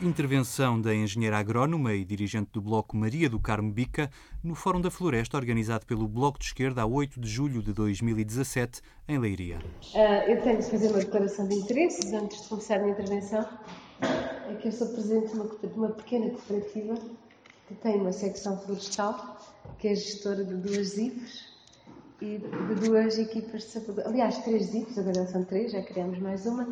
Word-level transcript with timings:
Intervenção 0.00 0.80
da 0.80 0.94
engenheira 0.94 1.38
agrónoma 1.38 1.92
e 1.92 2.04
dirigente 2.04 2.50
do 2.52 2.62
Bloco 2.62 2.96
Maria 2.96 3.28
do 3.28 3.40
Carmo 3.40 3.72
Bica 3.72 4.08
no 4.44 4.54
Fórum 4.54 4.80
da 4.80 4.92
Floresta, 4.92 5.36
organizado 5.36 5.84
pelo 5.86 6.06
Bloco 6.06 6.38
de 6.38 6.44
Esquerda 6.44 6.82
a 6.82 6.86
8 6.86 7.18
de 7.18 7.28
julho 7.28 7.60
de 7.60 7.72
2017, 7.72 8.80
em 9.08 9.18
Leiria. 9.18 9.58
Uh, 9.92 10.30
eu 10.30 10.40
tenho 10.40 10.58
de 10.58 10.70
fazer 10.70 10.90
uma 10.90 11.00
declaração 11.00 11.48
de 11.48 11.56
interesses 11.56 12.12
antes 12.12 12.42
de 12.42 12.48
começar 12.48 12.76
a 12.76 12.78
minha 12.78 12.92
intervenção. 12.92 13.44
É 14.00 14.54
que 14.54 14.68
eu 14.68 14.72
sou 14.72 14.86
presidente 14.86 15.32
de 15.32 15.40
uma, 15.40 15.48
de 15.48 15.78
uma 15.78 15.88
pequena 15.88 16.30
cooperativa 16.30 16.94
que 17.66 17.74
tem 17.74 17.96
uma 17.96 18.12
secção 18.12 18.56
florestal, 18.56 19.36
que 19.80 19.88
é 19.88 19.96
gestora 19.96 20.44
de 20.44 20.54
duas 20.54 20.96
IPs 20.96 21.44
e 22.22 22.38
de 22.38 22.86
duas 22.86 23.18
equipas 23.18 23.62
de 23.62 23.70
sapadores. 23.70 24.08
Aliás, 24.08 24.38
três 24.44 24.72
IPs, 24.72 24.96
agora 24.96 25.26
são 25.26 25.42
três, 25.42 25.72
já 25.72 25.82
criamos 25.82 26.20
mais 26.20 26.46
uma 26.46 26.68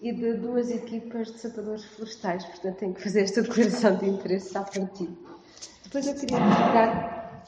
e 0.00 0.12
de 0.12 0.34
duas 0.34 0.70
equipas 0.70 1.32
de 1.32 1.38
sapadores 1.38 1.84
florestais, 1.84 2.44
portanto 2.44 2.76
tenho 2.76 2.94
que 2.94 3.02
fazer 3.02 3.22
esta 3.22 3.42
declaração 3.42 3.96
de 3.96 4.06
interesse 4.06 4.56
à 4.56 4.62
partida. 4.62 5.12
Depois 5.84 6.06
eu 6.06 6.14
queria 6.14 6.40
me 6.40 6.54
focar, 6.54 7.44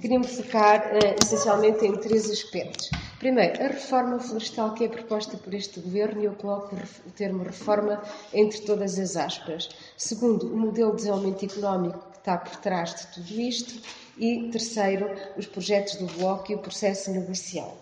queria 0.00 0.18
me 0.18 0.26
focar 0.26 0.92
uh, 0.92 1.22
essencialmente 1.22 1.86
em 1.86 1.96
três 1.96 2.30
aspectos. 2.30 2.90
Primeiro, 3.18 3.62
a 3.62 3.68
reforma 3.68 4.18
florestal 4.18 4.74
que 4.74 4.84
é 4.84 4.88
proposta 4.88 5.36
por 5.36 5.52
este 5.52 5.78
governo, 5.78 6.22
e 6.22 6.24
eu 6.24 6.32
coloco 6.32 6.74
o 7.06 7.10
termo 7.10 7.42
reforma 7.42 8.02
entre 8.32 8.62
todas 8.62 8.98
as 8.98 9.14
aspas. 9.14 9.68
Segundo, 9.96 10.52
o 10.52 10.56
modelo 10.56 10.92
de 10.92 10.96
desenvolvimento 10.96 11.44
económico 11.44 11.98
que 12.12 12.18
está 12.18 12.38
por 12.38 12.56
trás 12.56 12.94
de 12.94 13.06
tudo 13.08 13.40
isto. 13.40 13.80
E 14.18 14.50
terceiro, 14.50 15.14
os 15.36 15.46
projetos 15.46 15.96
do 15.96 16.06
Bloco 16.06 16.50
e 16.50 16.54
o 16.54 16.58
processo 16.58 17.10
negocial. 17.10 17.76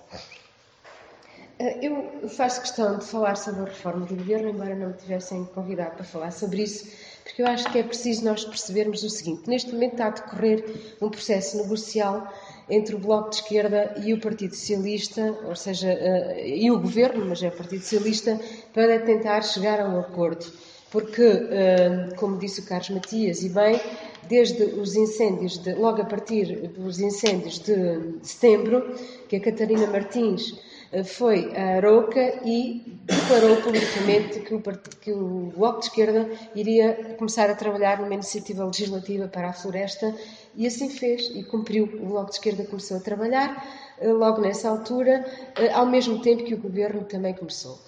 Eh, 1.58 1.78
eu 1.82 2.28
faço 2.28 2.60
questão 2.60 2.98
de 2.98 3.04
falar 3.04 3.36
sobre 3.36 3.62
a 3.62 3.64
reforma 3.64 4.06
do 4.06 4.14
governo, 4.14 4.50
embora 4.50 4.74
não 4.76 4.88
me 4.88 4.94
tivessem 4.94 5.44
convidado 5.46 5.96
para 5.96 6.04
falar 6.04 6.30
sobre 6.30 6.62
isso, 6.62 6.86
porque 7.24 7.42
eu 7.42 7.46
acho 7.46 7.70
que 7.72 7.78
é 7.78 7.82
preciso 7.82 8.24
nós 8.24 8.44
percebermos 8.44 9.02
o 9.02 9.10
seguinte: 9.10 9.48
neste 9.48 9.72
momento 9.72 9.92
está 9.92 10.06
a 10.06 10.10
decorrer 10.10 10.64
um 11.00 11.10
processo 11.10 11.56
negocial 11.56 12.32
entre 12.70 12.94
o 12.94 12.98
Bloco 12.98 13.30
de 13.30 13.36
Esquerda 13.36 13.94
e 14.04 14.12
o 14.12 14.20
Partido 14.20 14.54
Socialista, 14.54 15.36
ou 15.46 15.56
seja, 15.56 15.88
uh, 15.88 16.38
e 16.46 16.70
o 16.70 16.78
Governo, 16.78 17.24
mas 17.26 17.42
é 17.42 17.48
o 17.48 17.52
Partido 17.52 17.82
Socialista, 17.82 18.38
para 18.72 19.00
tentar 19.00 19.42
chegar 19.42 19.80
a 19.80 19.88
um 19.88 19.98
acordo. 19.98 20.46
Porque, 20.90 21.22
uh, 21.22 22.14
como 22.16 22.38
disse 22.38 22.60
o 22.60 22.66
Carlos 22.66 22.90
Matias, 22.90 23.42
e 23.42 23.48
bem, 23.48 23.80
desde 24.28 24.62
os 24.62 24.94
incêndios, 24.94 25.58
de, 25.58 25.74
logo 25.74 26.02
a 26.02 26.04
partir 26.04 26.68
dos 26.68 27.00
incêndios 27.00 27.58
de 27.58 28.18
setembro, 28.22 28.94
que 29.28 29.36
a 29.36 29.40
Catarina 29.40 29.86
Martins 29.86 30.52
eh, 30.52 30.67
foi 31.04 31.54
a 31.54 31.76
Arouca 31.76 32.40
e 32.44 32.98
declarou 33.04 33.56
publicamente 33.56 34.40
que 34.40 34.54
o, 34.54 34.62
que 35.00 35.12
o 35.12 35.52
Bloco 35.54 35.80
de 35.80 35.86
Esquerda 35.86 36.30
iria 36.54 37.14
começar 37.18 37.50
a 37.50 37.54
trabalhar 37.54 38.00
numa 38.00 38.14
iniciativa 38.14 38.64
legislativa 38.64 39.28
para 39.28 39.50
a 39.50 39.52
floresta 39.52 40.14
e 40.54 40.66
assim 40.66 40.88
fez 40.88 41.30
e 41.34 41.42
cumpriu. 41.44 41.84
O 41.84 42.06
Bloco 42.06 42.30
de 42.30 42.36
Esquerda 42.36 42.64
começou 42.64 42.96
a 42.96 43.00
trabalhar 43.00 43.66
eh, 44.00 44.12
logo 44.12 44.40
nessa 44.40 44.70
altura, 44.70 45.26
eh, 45.56 45.70
ao 45.72 45.86
mesmo 45.86 46.20
tempo 46.22 46.44
que 46.44 46.54
o 46.54 46.58
Governo 46.58 47.04
também 47.04 47.34
começou. 47.34 47.78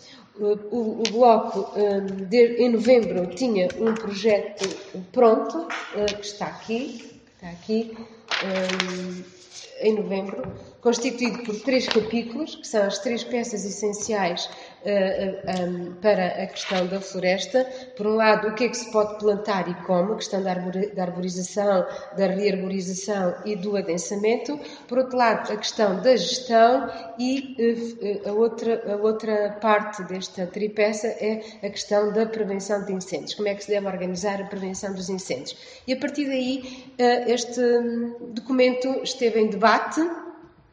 O, 0.40 1.02
Bloco, 1.10 1.70
em 1.76 2.70
novembro, 2.70 3.26
tinha 3.34 3.68
um 3.78 3.92
projeto 3.92 4.66
pronto, 5.12 5.68
que 5.92 6.24
está 6.24 6.46
aqui, 6.46 7.20
está 7.34 7.50
aqui 7.50 7.94
em 9.82 9.94
novembro, 9.94 10.50
constituído 10.80 11.42
por 11.44 11.58
três 11.60 11.86
capítulos, 11.86 12.56
que 12.56 12.66
são 12.66 12.84
as 12.84 12.98
três 12.98 13.22
peças 13.22 13.64
essenciais 13.64 14.46
uh, 14.46 15.62
uh, 15.62 15.68
um, 15.68 15.94
para 15.94 16.26
a 16.42 16.46
questão 16.46 16.86
da 16.86 17.00
floresta. 17.00 17.64
Por 17.96 18.06
um 18.06 18.14
lado, 18.14 18.48
o 18.48 18.54
que 18.54 18.64
é 18.64 18.68
que 18.68 18.76
se 18.76 18.90
pode 18.90 19.18
plantar 19.18 19.68
e 19.68 19.74
como, 19.84 20.14
a 20.14 20.16
questão 20.16 20.42
da, 20.42 20.54
da 20.54 21.02
arborização, 21.02 21.86
da 22.16 22.26
rearborização 22.26 23.34
e 23.44 23.56
do 23.56 23.76
adensamento. 23.76 24.58
Por 24.88 24.98
outro 24.98 25.18
lado, 25.18 25.52
a 25.52 25.56
questão 25.56 26.00
da 26.00 26.16
gestão 26.16 26.90
e 27.18 27.56
uh, 28.24 28.28
a, 28.30 28.32
outra, 28.32 28.92
a 28.92 28.96
outra 28.96 29.58
parte 29.60 30.02
desta 30.04 30.46
tripeça 30.46 31.08
é 31.08 31.42
a 31.62 31.68
questão 31.68 32.12
da 32.12 32.24
prevenção 32.24 32.84
de 32.84 32.92
incêndios. 32.92 33.34
Como 33.34 33.48
é 33.48 33.54
que 33.54 33.64
se 33.64 33.70
deve 33.70 33.86
organizar 33.86 34.40
a 34.40 34.46
prevenção 34.46 34.94
dos 34.94 35.10
incêndios? 35.10 35.56
E 35.86 35.92
a 35.92 35.96
partir 35.96 36.26
daí, 36.26 36.84
este 37.26 37.60
hum, 37.60 38.32
documento 38.32 38.88
esteve 39.02 39.40
em 39.40 39.48
debate 39.48 40.00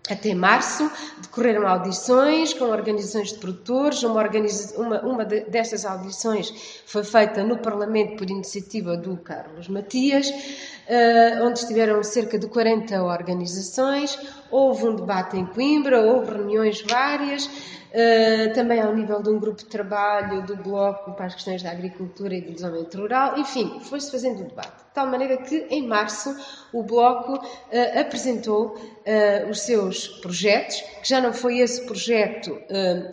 até 0.10 0.34
março, 0.34 0.90
decorreram 1.22 1.68
audições 1.68 2.54
com 2.54 2.66
organizações 2.66 3.34
de 3.34 3.40
produtores. 3.40 4.04
Uma, 4.04 4.22
organiza 4.22 4.80
uma, 4.80 5.02
uma 5.02 5.26
de, 5.26 5.42
destas 5.42 5.86
audições 5.86 6.82
foi 6.86 7.04
feita 7.04 7.44
no 7.44 7.58
Parlamento 7.58 8.18
por 8.18 8.30
iniciativa 8.30 8.96
do 8.96 9.18
Carlos 9.18 9.68
Matias, 9.68 10.30
uh, 10.30 11.44
onde 11.44 11.60
estiveram 11.60 12.04
cerca 12.04 12.38
de 12.38 12.48
40 12.48 13.04
organizações. 13.04 14.18
Houve 14.50 14.88
um 14.88 14.96
debate 14.96 15.38
em 15.38 15.46
Coimbra, 15.46 16.02
houve 16.02 16.34
reuniões 16.34 16.82
várias. 16.82 17.50
Uh, 17.98 18.54
também 18.54 18.80
ao 18.80 18.94
nível 18.94 19.24
de 19.24 19.30
um 19.30 19.40
grupo 19.40 19.58
de 19.58 19.66
trabalho 19.66 20.46
do 20.46 20.56
Bloco 20.56 21.14
para 21.14 21.26
as 21.26 21.34
questões 21.34 21.64
da 21.64 21.72
agricultura 21.72 22.36
e 22.36 22.42
do 22.42 22.52
desenvolvimento 22.52 22.96
rural, 22.96 23.40
enfim, 23.40 23.80
foi-se 23.82 24.12
fazendo 24.12 24.42
o 24.42 24.44
debate. 24.44 24.78
De 24.78 24.94
tal 24.94 25.08
maneira 25.08 25.38
que, 25.38 25.66
em 25.72 25.88
março, 25.88 26.36
o 26.72 26.84
Bloco 26.84 27.34
uh, 27.34 28.00
apresentou 28.00 28.76
uh, 28.76 29.50
os 29.50 29.62
seus 29.62 30.08
projetos, 30.08 30.80
que 31.02 31.10
já 31.10 31.20
não 31.20 31.34
foi 31.34 31.58
esse 31.58 31.88
projeto 31.88 32.56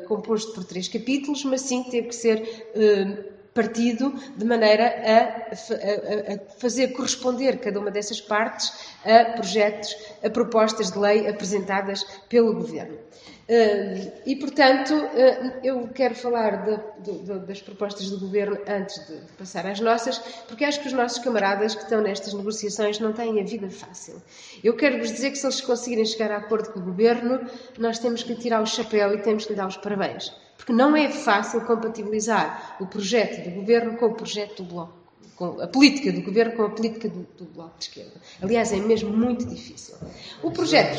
composto 0.07 0.53
por 0.53 0.65
três 0.65 0.87
capítulos, 0.87 1.45
mas 1.45 1.63
sim 1.63 1.85
teve 1.85 2.09
que 2.09 2.15
ser 2.15 3.34
partido 3.55 4.13
de 4.37 4.45
maneira 4.45 4.85
a, 4.85 5.19
a, 5.53 6.35
a, 6.35 6.59
fazer 6.59 6.89
corresponder 6.89 7.59
cada 7.61 7.79
uma 7.79 7.91
dessas 7.91 8.21
partes 8.21 8.73
a 9.05 9.33
projetos, 9.33 9.97
a 10.23 10.29
propostas 10.29 10.91
de 10.91 10.99
lei 10.99 11.29
apresentadas 11.29 12.05
pelo 12.29 12.55
Governo. 12.55 12.99
Uh, 13.47 14.11
e, 14.25 14.37
portanto, 14.37 14.95
uh, 14.95 15.61
eu 15.63 15.87
quero 15.89 16.15
falar 16.15 16.65
de, 16.65 17.13
de, 17.13 17.39
das 17.41 17.61
propostas 17.61 18.09
do 18.09 18.19
Governo 18.19 18.59
antes 18.67 18.97
de, 19.07 19.17
passar 19.37 19.67
às 19.67 19.81
nossas, 19.81 20.17
porque 20.49 20.65
acho 20.65 20.81
que 20.81 20.87
os 20.87 20.95
nossos 20.95 21.19
camaradas 21.19 21.75
que 21.75 21.83
estão 21.83 22.01
nestas 22.01 22.33
negociações 22.33 22.99
não 22.99 23.13
têm 23.13 23.39
a 23.39 23.45
vida 23.45 23.69
fácil. 23.69 24.15
Eu 24.63 24.75
quero 24.75 24.99
vos 24.99 25.13
dizer 25.13 25.31
que 25.31 25.37
se 25.37 25.45
eles 25.45 25.61
conseguirem 25.61 26.07
chegar 26.07 26.33
a 26.33 26.39
acordo 26.39 26.73
com 26.73 26.81
o 26.81 26.85
Governo, 26.85 27.39
nós 27.79 27.99
temos 27.99 28.23
que 28.23 28.35
tirar 28.35 28.63
o 28.63 28.67
chapéu 28.67 29.13
e 29.13 29.21
temos 29.21 29.45
que 29.45 29.53
lhe 29.53 29.59
dar 29.59 29.69
os 29.69 29.77
parabéns. 29.77 30.33
Porque 30.65 30.73
não 30.73 30.97
é 30.97 31.11
fácil 31.11 31.61
compatibilizar 31.67 32.79
o 32.81 32.87
projeto 32.87 33.45
do 33.45 33.51
Governo 33.51 33.99
com 33.99 34.07
o 34.07 34.15
projeto 34.15 34.63
do 34.63 34.65
Bloco 34.65 35.05
com 35.37 35.61
a 35.61 35.67
política 35.67 36.13
do 36.13 36.23
governo 36.23 36.53
com 36.53 36.63
a 36.63 36.71
política 36.71 37.09
do, 37.09 37.27
do, 37.37 37.45
Bloco 37.47 37.77
de 37.79 37.87
Esquerda. 37.87 38.13
Aliás, 38.41 38.73
é 38.73 38.77
mesmo 38.77 39.11
muito 39.11 39.45
difícil. 39.45 39.97
O 40.43 40.51
projeto. 40.51 40.97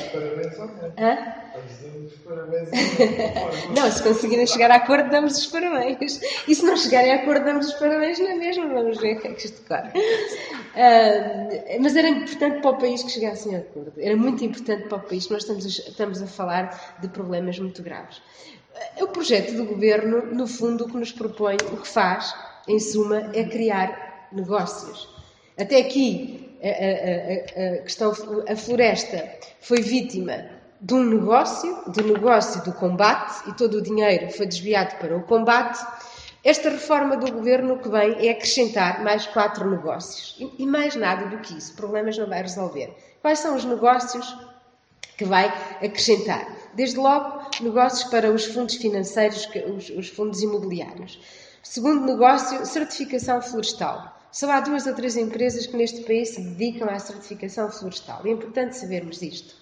Hã? 0.98 1.46
não, 3.76 3.90
se 3.90 4.04
conseguirem 4.04 4.46
chegar 4.46 4.70
a 4.72 4.76
acordo, 4.76 5.10
damos 5.10 5.38
os 5.38 5.48
parabéns. 5.48 6.20
E 6.48 6.54
se 6.54 6.66
não 6.66 6.76
chegarem 6.76 7.14
a 7.14 7.22
acordo, 7.22 7.46
damos 7.46 7.68
os 7.68 7.74
parabéns 7.76 8.20
na 8.20 8.36
mesma. 8.36 8.68
Vamos 8.68 9.00
ver 9.00 9.18
o 9.18 9.22
que 9.22 9.28
é 9.28 9.34
que 9.34 9.46
isto 9.46 9.62
declara. 9.62 9.94
Uh, 9.96 11.82
mas 11.82 11.96
era 11.96 12.10
importante 12.10 12.62
para 12.62 12.72
o 12.72 12.78
país 12.78 13.04
que 13.04 13.12
chegassem 13.12 13.56
a 13.56 13.60
acordo. 13.60 13.94
Era 13.98 14.18
muito 14.18 14.44
importante 14.44 14.90
para 14.90 14.98
o 14.98 15.02
país, 15.02 15.30
nós 15.30 15.44
estamos 15.44 15.66
a, 15.66 15.70
estamos 15.70 16.22
a 16.22 16.28
falar 16.28 16.98
de 17.00 17.08
problemas 17.08 17.58
muito 17.58 17.82
graves. 17.82 18.22
O 19.02 19.08
projeto 19.08 19.54
do 19.54 19.66
governo, 19.66 20.26
no 20.34 20.48
fundo, 20.48 20.86
o 20.86 20.90
que 20.90 20.98
nos 20.98 21.12
propõe, 21.12 21.58
o 21.72 21.78
que 21.78 21.88
faz, 21.88 22.34
em 22.68 22.80
suma, 22.80 23.32
é 23.34 23.44
criar 23.44 24.28
negócios. 24.32 25.10
Até 25.58 25.78
aqui, 25.78 26.58
a, 26.62 26.68
a, 26.68 27.76
a, 27.76 27.78
questão, 27.84 28.12
a 28.50 28.56
floresta 28.56 29.30
foi 29.62 29.82
vítima 29.82 30.46
de 30.82 30.94
um 30.94 31.04
negócio, 31.04 31.84
do 31.88 32.04
negócio 32.04 32.64
do 32.64 32.74
combate, 32.74 33.50
e 33.50 33.54
todo 33.54 33.76
o 33.76 33.82
dinheiro 33.82 34.30
foi 34.32 34.46
desviado 34.46 34.96
para 34.98 35.16
o 35.16 35.24
combate. 35.24 35.80
Esta 36.44 36.70
reforma 36.70 37.18
do 37.18 37.32
governo 37.32 37.80
que 37.80 37.90
vem 37.90 38.28
é 38.28 38.32
acrescentar 38.32 39.04
mais 39.04 39.26
quatro 39.26 39.70
negócios. 39.70 40.36
E, 40.40 40.64
e 40.64 40.68
mais 40.68 40.96
nada 40.96 41.26
do 41.28 41.40
que 41.40 41.58
isso. 41.58 41.76
Problemas 41.76 42.18
não 42.18 42.28
vai 42.28 42.42
resolver. 42.42 42.96
Quais 43.22 43.40
são 43.40 43.56
os 43.56 43.66
negócios 43.66 44.38
que 45.18 45.26
vai 45.26 45.48
acrescentar? 45.82 46.46
Desde 46.76 46.98
logo, 46.98 47.35
negócios 47.62 48.10
para 48.10 48.32
os 48.32 48.46
fundos 48.46 48.76
financeiros, 48.76 49.48
os, 49.76 49.90
os 49.90 50.10
fundos 50.10 50.42
imobiliários. 50.42 51.20
Segundo 51.64 52.06
negócio, 52.06 52.66
certificação 52.66 53.42
florestal. 53.42 54.20
Só 54.32 54.52
há 54.52 54.60
duas 54.60 54.86
ou 54.86 54.94
três 54.94 55.16
empresas 55.16 55.66
que 55.66 55.78
neste 55.78 56.02
país 56.02 56.30
se 56.30 56.42
dedicam 56.42 56.90
à 56.90 57.00
certificação 57.00 57.72
florestal. 57.72 58.22
É 58.26 58.30
importante 58.30 58.76
sabermos 58.76 59.22
isto. 59.22 59.56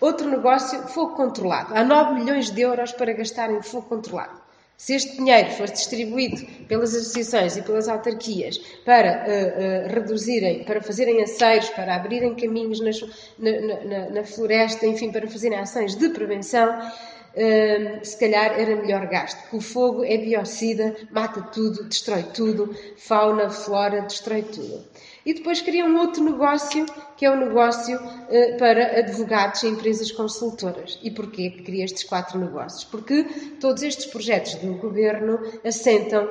Outro 0.00 0.28
negócio, 0.28 0.86
fogo 0.88 1.14
controlado. 1.14 1.74
Há 1.74 1.84
9 1.84 2.14
milhões 2.20 2.50
de 2.50 2.60
euros 2.60 2.92
para 2.92 3.12
gastar 3.12 3.50
em 3.50 3.62
fogo 3.62 3.88
controlado. 3.88 4.41
Se 4.76 4.94
este 4.94 5.16
dinheiro 5.16 5.50
fosse 5.52 5.74
distribuído 5.74 6.44
pelas 6.66 6.94
associações 6.94 7.56
e 7.56 7.62
pelas 7.62 7.88
autarquias 7.88 8.58
para 8.84 9.24
uh, 9.24 9.90
uh, 9.90 9.94
reduzirem, 9.94 10.64
para 10.64 10.82
fazerem 10.82 11.22
aceiros, 11.22 11.68
para 11.70 11.94
abrirem 11.94 12.34
caminhos 12.34 12.80
nas, 12.80 13.00
na, 13.38 13.84
na, 13.84 14.10
na, 14.10 14.24
floresta, 14.24 14.86
enfim, 14.86 15.12
para 15.12 15.28
fazerem 15.28 15.58
ações 15.58 15.94
de 15.94 16.08
prevenção, 16.08 16.80
uh, 16.80 18.04
se 18.04 18.18
calhar 18.18 18.58
era 18.58 18.74
melhor 18.74 19.06
gasto, 19.06 19.56
o 19.56 19.60
fogo 19.60 20.04
é 20.04 20.16
biocida, 20.16 20.96
mata 21.12 21.42
tudo, 21.42 21.84
destrói 21.84 22.24
tudo, 22.34 22.74
fauna, 22.96 23.50
flora, 23.50 24.00
destrói 24.02 24.42
tudo. 24.42 24.84
E 25.24 25.34
depois 25.34 25.60
cria 25.60 25.84
um 25.84 25.98
outro 25.98 26.22
negócio, 26.24 26.84
que 27.16 27.24
é 27.24 27.30
o 27.30 27.34
um 27.34 27.38
negócio 27.38 27.96
uh, 27.96 28.58
para 28.58 28.98
advogados 28.98 29.62
e 29.62 29.68
empresas 29.68 30.10
consultoras. 30.10 30.98
E 31.02 31.10
porquê 31.10 31.50
que 31.50 31.62
cria 31.62 31.84
estes 31.84 32.04
quatro 32.04 32.38
negócios? 32.38 32.84
Porque 32.84 33.24
todos 33.60 33.82
estes 33.82 34.06
projetos 34.06 34.54
do 34.56 34.74
governo 34.74 35.40
assentam, 35.64 36.28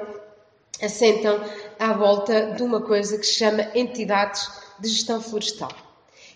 assentam 0.81 1.39
à 1.79 1.93
volta 1.93 2.51
de 2.51 2.63
uma 2.63 2.81
coisa 2.81 3.17
que 3.17 3.25
se 3.25 3.35
chama 3.35 3.69
entidades 3.73 4.49
de 4.79 4.89
gestão 4.89 5.21
florestal. 5.21 5.71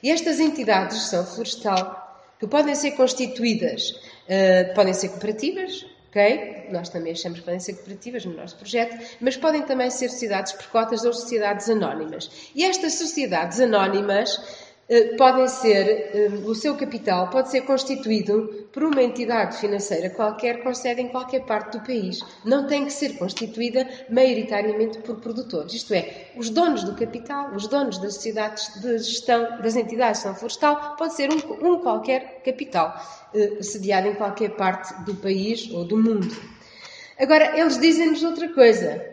E 0.02 0.10
estas 0.10 0.40
entidades 0.40 0.96
de 0.96 1.02
gestão 1.02 1.25
florestal, 1.25 2.24
que 2.40 2.48
podem 2.48 2.75
ser 2.75 2.92
constituídas, 2.92 3.90
uh, 3.90 4.74
podem 4.75 4.94
ser 4.94 5.10
cooperativas, 5.10 5.86
ok? 6.16 6.68
Nós 6.72 6.88
também 6.88 7.12
achamos 7.12 7.40
que 7.40 7.46
podem 7.46 7.60
ser 7.60 7.74
cooperativas 7.74 8.26
no 8.26 8.34
nosso 8.34 8.56
projeto, 8.56 8.98
mas 9.20 9.36
podem 9.36 9.64
também 9.64 9.90
ser 9.90 10.10
sociedades 10.10 10.54
por 10.54 10.68
cotas 10.68 11.04
ou 11.04 11.12
sociedades 11.12 11.70
anónimas. 11.70 12.32
E 12.56 12.64
estas 12.64 12.94
sociedades 12.94 13.60
anónimas 13.60 14.65
podem 15.18 15.48
ser, 15.48 16.12
eh, 16.14 16.30
o 16.46 16.54
seu 16.54 16.76
capital 16.76 17.30
pode 17.30 17.50
ser 17.50 17.62
constituído 17.62 18.68
por 18.72 18.84
uma 18.84 19.02
entidade 19.02 19.58
financeira 19.58 20.12
qualquer 20.12 20.62
com 20.62 20.74
sede 20.76 21.02
em 21.02 21.08
qualquer 21.08 21.44
parte 21.44 21.78
do 21.78 21.84
país. 21.84 22.20
Não 22.44 22.68
tem 22.68 22.86
que 22.86 22.94
ser 22.94 23.18
constituída 23.18 23.88
maioritariamente 24.10 25.00
por 25.00 25.16
produtores. 25.16 25.74
Isto 25.74 25.96
é, 25.96 26.28
os 26.38 26.52
donos 26.52 26.84
do 26.84 26.94
capital, 26.94 27.52
os 27.56 27.68
donos 27.68 27.98
das 27.98 28.14
sociedades 28.14 28.80
de 28.80 29.00
gestão, 29.00 29.60
das 29.60 29.76
entidades 29.76 30.22
de 30.22 30.28
gestão 30.28 30.36
florestal, 30.36 30.96
pode 30.98 31.16
ser 31.16 31.30
um, 31.31 31.68
um 31.68 31.80
qualquer 31.80 32.42
capital, 32.46 32.96
eh, 33.34 33.64
sediado 33.64 34.08
em 34.08 34.14
qualquer 34.14 34.52
parte 34.52 34.94
do 35.04 35.16
país 35.16 35.68
ou 35.72 35.84
do 35.84 35.98
mundo. 35.98 36.36
Agora, 37.18 37.58
eles 37.60 37.80
dizem-nos 37.80 38.22
outra 38.22 38.50
coisa, 38.50 39.04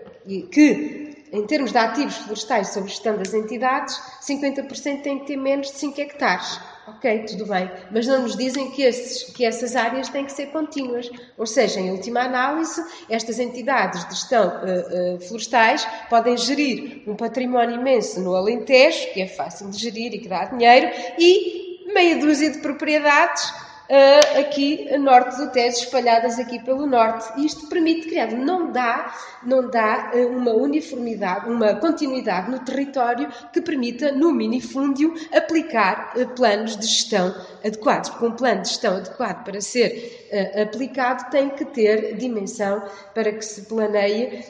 que 0.50 1.01
em 1.32 1.46
termos 1.46 1.72
de 1.72 1.78
ativos 1.78 2.16
florestais 2.16 2.68
sob 2.68 2.86
gestão 2.88 3.16
das 3.16 3.32
entidades, 3.32 3.98
50% 4.20 5.02
têm 5.02 5.18
que 5.20 5.26
ter 5.26 5.36
menos 5.36 5.72
de 5.72 5.78
5 5.78 6.00
hectares. 6.00 6.60
Ok, 6.86 7.24
tudo 7.26 7.46
bem. 7.46 7.70
Mas 7.90 8.06
não 8.06 8.22
nos 8.22 8.36
dizem 8.36 8.70
que, 8.72 8.82
esses, 8.82 9.32
que 9.32 9.44
essas 9.44 9.74
áreas 9.74 10.08
têm 10.10 10.24
que 10.26 10.32
ser 10.32 10.46
contínuas. 10.48 11.08
Ou 11.38 11.46
seja, 11.46 11.80
em 11.80 11.90
última 11.90 12.20
análise, 12.20 12.84
estas 13.08 13.38
entidades 13.38 14.04
de 14.08 14.14
gestão 14.14 14.48
uh, 14.48 15.14
uh, 15.14 15.20
florestais 15.20 15.86
podem 16.10 16.36
gerir 16.36 17.02
um 17.06 17.14
património 17.14 17.76
imenso 17.76 18.20
no 18.20 18.34
Alentejo, 18.34 19.12
que 19.14 19.22
é 19.22 19.28
fácil 19.28 19.70
de 19.70 19.78
gerir 19.78 20.12
e 20.12 20.18
que 20.18 20.28
dá 20.28 20.44
dinheiro, 20.44 20.90
e 21.18 21.84
meia 21.94 22.16
dúzia 22.16 22.50
de 22.50 22.58
propriedades 22.58 23.71
uh, 23.88 24.40
aqui 24.40 24.92
a 24.92 24.98
norte 24.98 25.36
do 25.36 25.50
Tejo, 25.50 25.78
espalhadas 25.78 26.38
aqui 26.38 26.58
pelo 26.62 26.86
norte. 26.86 27.32
E 27.36 27.46
isto 27.46 27.68
permite 27.68 28.08
criar, 28.08 28.32
não 28.32 28.70
dá, 28.72 29.14
não 29.42 29.68
dá 29.70 30.12
uh, 30.14 30.28
uma 30.28 30.52
uniformidade, 30.52 31.48
uma 31.48 31.74
continuidade 31.76 32.50
no 32.50 32.60
território 32.60 33.28
que 33.52 33.60
permita, 33.60 34.12
no 34.12 34.32
minifúndio, 34.32 35.14
aplicar 35.32 36.12
uh, 36.16 36.28
planos 36.28 36.76
de 36.76 36.86
gestão 36.86 37.34
adequados. 37.64 38.10
Porque 38.10 38.26
um 38.26 38.32
plano 38.32 38.62
de 38.62 38.68
gestão 38.68 38.96
adequado 38.96 39.44
para 39.44 39.60
ser 39.60 40.20
aplicado 40.62 41.30
tem 41.30 41.50
que 41.50 41.64
ter 41.66 42.16
dimensão 42.16 42.82
para 43.14 43.30
que 43.32 43.44
se 43.44 43.62
planeie 43.62 44.42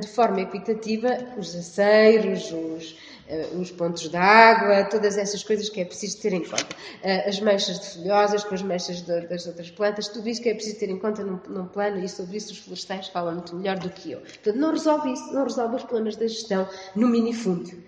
de 0.00 0.08
forma 0.08 0.40
equitativa 0.40 1.16
os 1.36 1.54
aceiros, 1.54 2.50
os 2.50 2.96
uh, 3.28 3.60
os 3.60 3.70
pontos 3.70 4.08
de 4.08 4.16
água, 4.16 4.84
todas 4.84 5.16
essas 5.16 5.42
coisas 5.42 5.68
que 5.68 5.80
é 5.80 5.84
preciso 5.84 6.20
ter 6.20 6.32
em 6.32 6.42
conta. 6.42 6.74
Uh, 7.02 7.28
as 7.28 7.40
manchas 7.40 7.80
de 7.80 7.86
folhosas 7.94 8.44
com 8.44 8.54
as 8.54 8.62
manchas 8.62 9.02
de, 9.02 9.20
das 9.26 9.46
outras 9.46 9.70
plantas, 9.70 10.08
tudo 10.08 10.28
isso 10.28 10.42
que 10.42 10.48
é 10.48 10.54
preciso 10.54 10.78
ter 10.78 10.90
em 10.90 10.98
conta 10.98 11.22
num, 11.22 11.38
num, 11.48 11.66
plano 11.66 12.02
e 12.02 12.08
sobre 12.08 12.36
isso 12.36 12.52
os 12.52 12.58
florestais 12.58 13.08
falam 13.08 13.34
muito 13.34 13.54
melhor 13.54 13.78
do 13.78 13.90
que 13.90 14.12
eu. 14.12 14.20
Portanto, 14.20 14.56
não 14.56 14.70
resolve 14.70 15.12
isso, 15.12 15.32
não 15.32 15.44
resolve 15.44 15.76
os 15.76 15.82
problemas 15.82 16.16
da 16.16 16.26
gestão 16.26 16.68
no 16.96 17.08
minifúndio. 17.08 17.82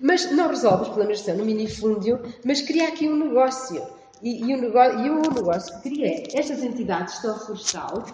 Mas 0.00 0.30
não 0.30 0.48
resolve 0.48 0.82
os 0.82 0.88
problemas 0.88 1.18
da 1.18 1.24
gestão 1.24 1.36
no 1.36 1.44
minifúndio, 1.44 2.20
mas 2.44 2.60
cria 2.60 2.88
aqui 2.88 3.08
um 3.08 3.16
negócio. 3.16 3.82
E, 4.22 4.44
e, 4.44 4.54
o, 4.54 4.60
negócio, 4.60 4.98
e 5.00 5.10
o 5.10 5.20
negócio 5.20 5.74
que 5.80 5.90
cria 5.90 6.08
é, 6.08 6.38
estas 6.38 6.62
entidades 6.62 7.14
de 7.14 7.20
gestão 7.20 7.38
florestal, 7.38 8.04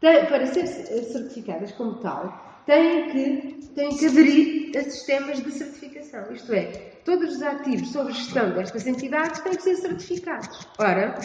para 0.00 0.46
ser 0.46 0.66
certificadas 0.66 1.72
como 1.72 1.94
tal, 1.94 2.45
têm 2.66 3.10
que, 3.10 3.68
têm 3.74 3.96
que 3.96 4.06
aderir 4.06 4.76
a 4.76 4.82
sistemas 4.82 5.42
de 5.42 5.50
certificação. 5.52 6.32
Isto 6.32 6.52
é, 6.52 6.66
todos 7.04 7.36
os 7.36 7.42
ativos 7.42 7.92
sob 7.92 8.12
gestão 8.12 8.52
destas 8.52 8.86
entidades 8.86 9.40
têm 9.40 9.54
que 9.54 9.62
ser 9.62 9.76
certificados. 9.76 10.66
Ora, 10.78 11.18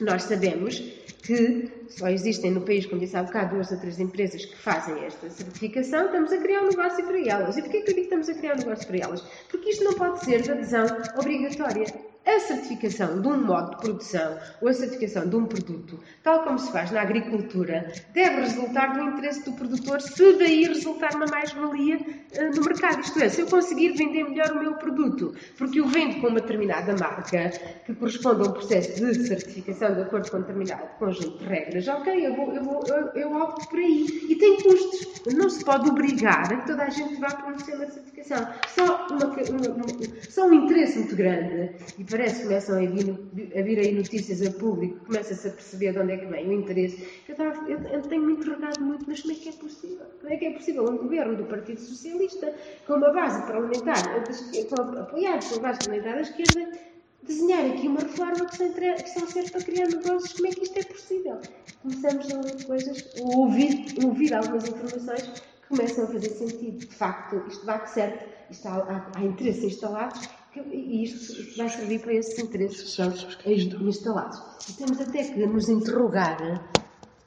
nós 0.00 0.24
sabemos 0.24 0.80
que 1.22 1.70
só 1.88 2.08
existem 2.08 2.50
no 2.50 2.60
país, 2.60 2.84
como 2.84 3.00
disse 3.00 3.16
há 3.16 3.22
bocado, 3.22 3.54
duas 3.54 3.70
ou 3.70 3.78
três 3.78 3.98
empresas 3.98 4.44
que 4.44 4.56
fazem 4.58 5.04
esta 5.04 5.30
certificação, 5.30 6.06
estamos 6.06 6.32
a 6.32 6.38
criar 6.38 6.62
um 6.62 6.68
negócio 6.68 7.04
para 7.06 7.18
elas. 7.18 7.56
E 7.56 7.62
porquê 7.62 7.80
que 7.80 7.90
eu 7.90 7.94
digo 7.94 8.08
que 8.08 8.14
estamos 8.14 8.28
a 8.28 8.34
criar 8.34 8.54
um 8.54 8.58
negócio 8.58 8.86
para 8.86 8.98
elas? 8.98 9.20
Porque 9.50 9.70
isto 9.70 9.84
não 9.84 9.94
pode 9.94 10.22
ser 10.24 10.42
de 10.42 10.50
adesão 10.50 10.84
obrigatória 11.16 11.86
a 12.26 12.40
certificação 12.40 13.20
de 13.20 13.28
um 13.28 13.44
modo 13.44 13.70
de 13.70 13.76
produção 13.76 14.38
ou 14.60 14.68
a 14.68 14.72
certificação 14.72 15.28
de 15.28 15.36
um 15.36 15.44
produto, 15.44 16.00
tal 16.22 16.42
como 16.42 16.58
se 16.58 16.72
faz 16.72 16.90
na 16.90 17.02
agricultura, 17.02 17.92
deve 18.12 18.40
resultar 18.40 18.94
do 18.94 19.02
interesse 19.02 19.44
do 19.44 19.52
produtor, 19.52 20.00
se 20.00 20.32
daí 20.38 20.64
resultar 20.64 21.14
uma 21.14 21.26
mais-valia 21.26 21.96
uh, 21.96 22.56
no 22.56 22.64
mercado. 22.64 23.00
Isto 23.00 23.22
é, 23.22 23.28
se 23.28 23.42
eu 23.42 23.46
conseguir 23.46 23.90
vender 23.90 24.24
melhor 24.24 24.52
o 24.52 24.58
meu 24.58 24.74
produto, 24.74 25.34
porque 25.58 25.80
eu 25.80 25.86
vendo 25.86 26.20
com 26.20 26.28
uma 26.28 26.40
determinada 26.40 26.96
marca, 26.96 27.50
que 27.84 27.94
corresponde 27.94 28.42
a 28.42 28.50
um 28.50 28.52
processo 28.52 29.04
de 29.04 29.26
certificação 29.26 29.94
de 29.94 30.02
acordo 30.02 30.30
com 30.30 30.38
um 30.38 30.40
determinado 30.40 30.88
conjunto 30.98 31.38
de 31.38 31.44
regras, 31.44 31.86
ok, 31.88 32.26
eu, 32.26 32.34
vou, 32.34 32.52
eu, 32.52 32.62
vou, 32.62 32.82
eu, 32.86 33.06
eu 33.14 33.32
opto 33.34 33.68
por 33.68 33.78
aí. 33.78 34.06
E 34.28 34.36
tem 34.36 34.60
custos. 34.62 35.22
Não 35.34 35.48
se 35.48 35.64
pode 35.64 35.88
obrigar 35.88 36.52
a 36.52 36.56
que 36.56 36.66
toda 36.66 36.84
a 36.84 36.90
gente 36.90 37.16
vá 37.20 37.28
para 37.28 37.52
um 37.52 37.58
certificação. 37.58 38.46
Só, 38.68 39.06
uma, 39.10 39.26
uma, 39.26 39.68
uma, 39.74 39.84
só 40.28 40.46
um 40.46 40.54
interesse 40.54 40.98
muito 40.98 41.16
grande 41.16 41.70
parece 42.16 42.36
que 42.36 42.42
começam 42.44 42.76
a 42.76 42.86
vir, 42.86 43.58
a 43.58 43.62
vir 43.62 43.78
aí 43.80 43.92
notícias 43.92 44.40
a 44.46 44.50
público, 44.52 45.04
começa-se 45.04 45.48
a 45.48 45.50
perceber 45.50 45.92
de 45.92 45.98
onde 45.98 46.12
é 46.12 46.16
que 46.16 46.26
vem 46.26 46.48
o 46.48 46.52
interesse. 46.52 47.08
Eu, 47.28 47.34
eu, 47.68 47.78
eu 47.88 48.02
tenho-me 48.02 48.34
interrogado 48.34 48.80
muito, 48.80 49.04
mas 49.08 49.20
como 49.20 49.34
é 49.34 49.36
que 49.36 49.48
é 49.48 49.52
possível? 49.52 50.06
Como 50.20 50.32
é 50.32 50.36
que 50.36 50.46
é 50.46 50.52
possível 50.52 50.84
um 50.84 50.96
governo 50.96 51.36
do 51.36 51.44
Partido 51.46 51.80
Socialista, 51.80 52.54
com 52.86 52.94
uma 52.94 53.12
base 53.12 53.44
parlamentar, 53.48 53.98
apoiado 55.00 55.44
uma 55.50 55.60
base 55.60 55.78
parlamentar 55.80 56.14
da 56.14 56.20
esquerda, 56.20 56.70
desenhar 57.24 57.66
aqui 57.66 57.88
uma 57.88 58.00
reforma 58.00 58.46
que, 58.46 58.62
entre, 58.62 58.94
que 58.94 59.10
só 59.10 59.26
serve 59.26 59.50
para 59.50 59.64
criar 59.64 59.88
negócios, 59.88 60.34
como 60.34 60.46
é 60.46 60.50
que 60.52 60.62
isto 60.62 60.78
é 60.78 60.84
possível? 60.84 61.40
Começamos 61.82 62.30
a 62.30 62.66
coisas, 62.66 63.12
a 63.18 63.36
ouvir, 63.36 63.86
a 64.00 64.06
ouvir 64.06 64.32
algumas 64.32 64.68
informações 64.68 65.22
que 65.22 65.68
começam 65.68 66.04
a 66.04 66.06
fazer 66.06 66.28
sentido. 66.28 66.78
De 66.78 66.94
facto, 66.94 67.42
isto 67.48 67.66
vai 67.66 67.82
que 67.82 67.90
certo, 67.90 68.24
isto 68.52 68.68
há, 68.68 68.76
há, 68.76 69.18
há 69.18 69.24
interesses 69.24 69.64
instalados 69.64 70.43
e 70.70 71.04
isto 71.04 71.56
vai 71.56 71.68
servir 71.68 72.00
para 72.00 72.14
esses 72.14 72.38
interesses 72.38 72.82
que 72.82 72.90
são 72.90 73.12
instalados. 73.88 74.42
E 74.68 74.72
temos 74.74 75.00
até 75.00 75.24
que 75.24 75.46
nos 75.46 75.68
interrogar 75.68 76.38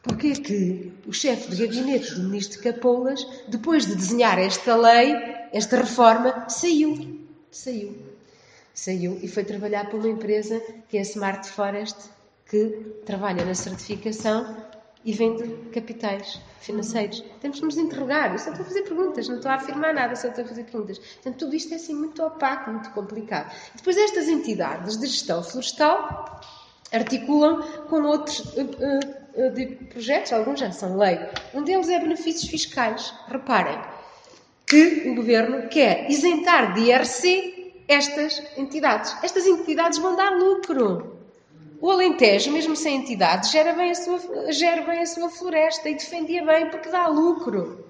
porque 0.08 0.28
é 0.28 0.36
que 0.36 0.94
o 1.06 1.12
chefe 1.12 1.54
de 1.54 1.66
gabinete 1.66 2.16
do 2.16 2.24
ministro 2.24 2.62
Capoulas, 2.62 3.26
depois 3.50 3.86
de 3.86 3.96
desenhar 3.96 4.40
esta 4.40 4.76
lei, 4.76 5.14
esta 5.52 5.78
reforma, 5.78 6.50
saiu. 6.50 7.20
Saiu. 7.52 7.96
Saiu 8.74 9.20
e 9.22 9.28
foi 9.28 9.44
trabalhar 9.44 9.90
para 9.90 9.98
uma 9.98 10.08
empresa 10.08 10.62
que 10.88 10.98
é 10.98 11.02
a 11.02 11.04
Smart 11.04 11.50
Forest, 11.50 11.98
que 12.50 12.68
trabalha 13.06 13.44
na 13.44 13.54
certificação 13.54 14.56
e 15.08 15.14
vende 15.14 15.48
capitais 15.72 16.38
financeiros. 16.60 17.24
Temos 17.40 17.62
que 17.62 17.66
nos 17.66 17.78
interrogar. 17.78 18.34
Eu 18.34 18.40
só 18.40 18.50
estou 18.50 18.66
a 18.66 18.68
fazer 18.68 18.82
perguntas, 18.82 19.30
não 19.30 19.38
estou 19.38 19.50
a 19.50 19.56
afirmar 19.56 19.94
nada, 19.94 20.14
só 20.18 20.28
estou 20.28 20.44
a 20.44 20.48
fazer 20.48 20.66
perguntas. 20.66 21.00
Portanto, 21.00 21.38
tudo 21.38 21.56
isto 21.56 21.72
é 21.72 21.78
assim 21.78 21.96
muito 21.96 22.22
opaco, 22.22 22.72
muito 22.72 22.90
complicado. 22.90 23.50
Depois, 23.74 23.96
estas 23.96 24.28
entidades 24.28 24.98
de 24.98 25.08
gestão 25.08 25.42
florestal 25.42 26.42
articulam 26.92 27.62
com 27.88 28.02
outros 28.02 28.40
uh, 28.40 28.64
uh, 28.64 29.86
projetos, 29.86 30.34
alguns 30.34 30.60
já 30.60 30.74
são 30.74 30.98
lei. 30.98 31.18
Um 31.54 31.64
deles 31.64 31.88
é 31.88 32.00
benefícios 32.00 32.52
fiscais. 32.52 33.14
Reparem 33.30 33.80
que 34.66 35.10
o 35.10 35.16
governo 35.16 35.70
quer 35.70 36.12
isentar 36.12 36.74
de 36.74 36.82
IRC 36.82 37.86
estas 37.88 38.44
entidades. 38.58 39.16
Estas 39.24 39.46
entidades 39.46 40.00
vão 40.00 40.18
dar 40.18 40.32
lucro. 40.38 41.17
O 41.80 41.92
Alentejo, 41.92 42.52
mesmo 42.52 42.76
sem 42.76 42.98
entidade, 42.98 43.52
gera 43.52 43.74
bem, 43.74 43.92
a 43.92 43.96
sua, 43.96 44.52
gera 44.52 44.82
bem 44.82 45.00
a 45.00 45.06
sua 45.06 45.30
floresta 45.30 45.90
e 45.90 45.94
defendia 45.94 46.44
bem 46.44 46.70
porque 46.70 46.90
dá 46.90 47.08
lucro. 47.08 47.86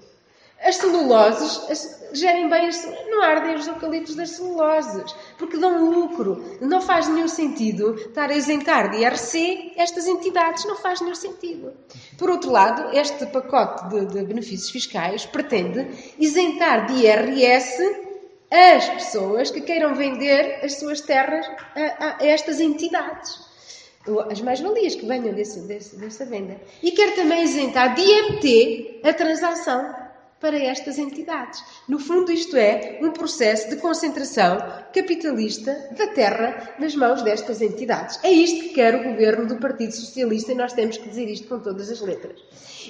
As 0.60 0.76
celuloses 0.76 1.98
gerem 2.12 2.48
bem, 2.48 2.66
as, 2.66 2.84
não 3.08 3.22
ardem 3.22 3.54
os 3.54 3.66
eucaliptos 3.66 4.16
das 4.16 4.30
celuloses, 4.30 5.14
porque 5.38 5.56
dão 5.56 5.88
lucro. 5.90 6.58
Não 6.60 6.82
faz 6.82 7.08
nenhum 7.08 7.28
sentido 7.28 7.94
estar 7.94 8.28
a 8.30 8.34
isentar 8.34 8.90
de 8.90 8.98
IRC 8.98 9.72
estas 9.76 10.06
entidades, 10.06 10.64
não 10.64 10.76
faz 10.76 11.00
nenhum 11.00 11.14
sentido. 11.14 11.72
Por 12.18 12.28
outro 12.28 12.50
lado, 12.50 12.96
este 12.96 13.26
pacote 13.26 13.88
de, 13.88 14.06
de 14.06 14.24
benefícios 14.24 14.70
fiscais 14.70 15.24
pretende 15.24 16.14
isentar 16.18 16.86
de 16.86 17.04
IRS 17.04 18.06
as 18.50 18.88
pessoas 18.88 19.50
que 19.50 19.60
queiram 19.60 19.94
vender 19.94 20.64
as 20.64 20.78
suas 20.78 21.00
terras 21.00 21.46
a, 21.76 22.04
a, 22.04 22.16
a 22.20 22.26
estas 22.26 22.60
entidades. 22.60 23.47
As 24.30 24.40
mais-valias 24.40 24.94
que 24.94 25.06
venham 25.06 25.34
desse, 25.34 25.60
desse, 25.62 25.96
dessa 25.96 26.24
venda. 26.24 26.60
E 26.82 26.92
quer 26.92 27.14
também 27.14 27.42
isentar 27.42 27.94
de 27.94 28.02
IMT 28.02 29.00
a 29.04 29.12
transação 29.12 29.94
para 30.40 30.56
estas 30.56 30.98
entidades. 30.98 31.62
No 31.88 31.98
fundo, 31.98 32.30
isto 32.30 32.56
é 32.56 32.98
um 33.02 33.10
processo 33.10 33.68
de 33.70 33.76
concentração 33.76 34.58
capitalista 34.94 35.72
da 35.96 36.06
terra 36.08 36.74
nas 36.78 36.94
mãos 36.94 37.22
destas 37.22 37.60
entidades. 37.60 38.18
É 38.22 38.30
isto 38.30 38.60
que 38.60 38.74
quer 38.74 38.94
o 38.94 39.04
governo 39.04 39.46
do 39.46 39.56
Partido 39.56 39.92
Socialista 39.92 40.52
e 40.52 40.54
nós 40.54 40.72
temos 40.72 40.96
que 40.96 41.08
dizer 41.08 41.28
isto 41.28 41.48
com 41.48 41.58
todas 41.58 41.90
as 41.90 42.00
letras. 42.00 42.40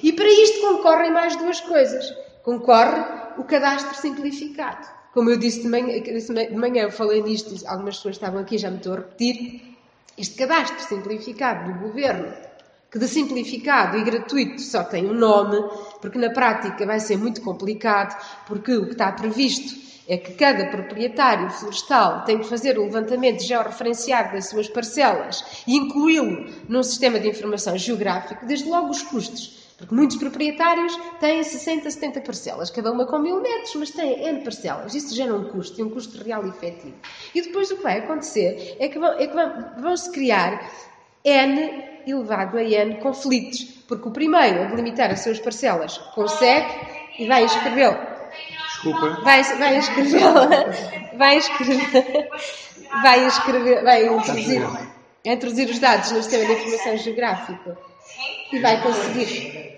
E 0.03 0.13
para 0.13 0.29
isto 0.29 0.61
concorrem 0.61 1.11
mais 1.11 1.35
duas 1.35 1.59
coisas. 1.59 2.13
Concorre 2.43 3.03
o 3.37 3.43
cadastro 3.43 3.95
simplificado. 3.95 4.87
Como 5.13 5.29
eu 5.29 5.37
disse 5.37 5.63
de 5.63 5.67
manhã, 5.67 5.99
de 6.01 6.55
manhã 6.55 6.83
eu 6.83 6.91
falei 6.91 7.21
nisto, 7.21 7.55
algumas 7.67 7.97
pessoas 7.97 8.15
estavam 8.15 8.41
aqui, 8.41 8.57
já 8.57 8.69
me 8.69 8.77
estou 8.77 8.93
a 8.93 8.97
repetir. 8.97 9.68
Este 10.19 10.35
cadastro 10.35 10.81
simplificado 10.81 11.71
do 11.71 11.79
governo 11.79 12.27
que 12.91 12.99
de 12.99 13.07
simplificado 13.07 13.97
e 13.97 14.03
gratuito 14.03 14.61
só 14.61 14.83
tem 14.83 15.05
um 15.05 15.13
nome, 15.13 15.57
porque 16.01 16.17
na 16.17 16.29
prática 16.29 16.85
vai 16.85 16.99
ser 16.99 17.17
muito 17.17 17.39
complicado, 17.39 18.21
porque 18.45 18.73
o 18.73 18.87
que 18.87 18.91
está 18.91 19.13
previsto 19.13 19.73
é 20.09 20.17
que 20.17 20.33
cada 20.33 20.65
proprietário 20.65 21.49
florestal 21.49 22.25
tem 22.25 22.39
que 22.39 22.49
fazer 22.49 22.77
o 22.77 22.83
levantamento 22.83 23.41
georreferenciado 23.41 24.33
das 24.33 24.49
suas 24.49 24.67
parcelas 24.67 25.63
e 25.65 25.77
incluí-lo 25.77 26.51
num 26.67 26.83
sistema 26.83 27.17
de 27.17 27.29
informação 27.29 27.77
geográfico, 27.77 28.45
desde 28.45 28.67
logo 28.67 28.89
os 28.89 29.01
custos. 29.01 29.68
Porque 29.79 29.95
muitos 29.95 30.17
proprietários 30.17 30.93
têm 31.21 31.41
60, 31.41 31.89
70 31.89 32.21
parcelas, 32.21 32.69
cada 32.69 32.91
uma 32.91 33.05
com 33.05 33.17
mil 33.17 33.41
metros, 33.41 33.73
mas 33.75 33.91
têm 33.91 34.27
N 34.27 34.43
parcelas. 34.43 34.93
Isso 34.93 35.15
gera 35.15 35.33
um 35.33 35.45
custo, 35.45 35.79
e 35.79 35.83
um 35.83 35.89
custo 35.89 36.21
real 36.21 36.45
e 36.45 36.49
efetivo. 36.49 36.95
E 37.33 37.41
depois 37.41 37.71
o 37.71 37.77
que 37.77 37.83
vai 37.83 37.99
acontecer 37.99 38.75
é 38.77 38.89
que 38.89 38.99
vão-se 38.99 39.23
é 39.23 39.27
vão, 39.27 39.81
vão 39.81 39.95
criar 40.11 40.69
N 41.23 41.83
elevado 42.05 42.57
a 42.57 42.63
N 42.63 42.95
conflitos, 42.95 43.63
porque 43.87 44.07
o 44.07 44.11
primeiro 44.11 44.63
a 44.63 44.65
delimitar 44.65 45.11
as 45.11 45.21
suas 45.21 45.39
parcelas 45.39 45.97
consegue 46.13 46.67
e 47.17 47.25
vai 47.25 47.45
escrevê-lo. 47.45 47.97
Desculpa. 48.67 49.21
Vai, 49.23 49.43
vai 49.43 49.77
escrevê-la. 49.77 50.49
Vai 51.17 51.37
escrever. 51.37 52.29
Vai 53.01 53.27
escrever. 53.27 53.83
Vai 53.83 54.07
introduzir, 54.07 54.61
introduzir 55.23 55.69
os 55.69 55.79
dados 55.79 56.11
no 56.11 56.21
sistema 56.21 56.45
de 56.45 56.51
informação 56.53 56.97
geográfica 56.97 57.77
e 58.51 58.59
vai 58.59 58.81
conseguir 58.81 59.68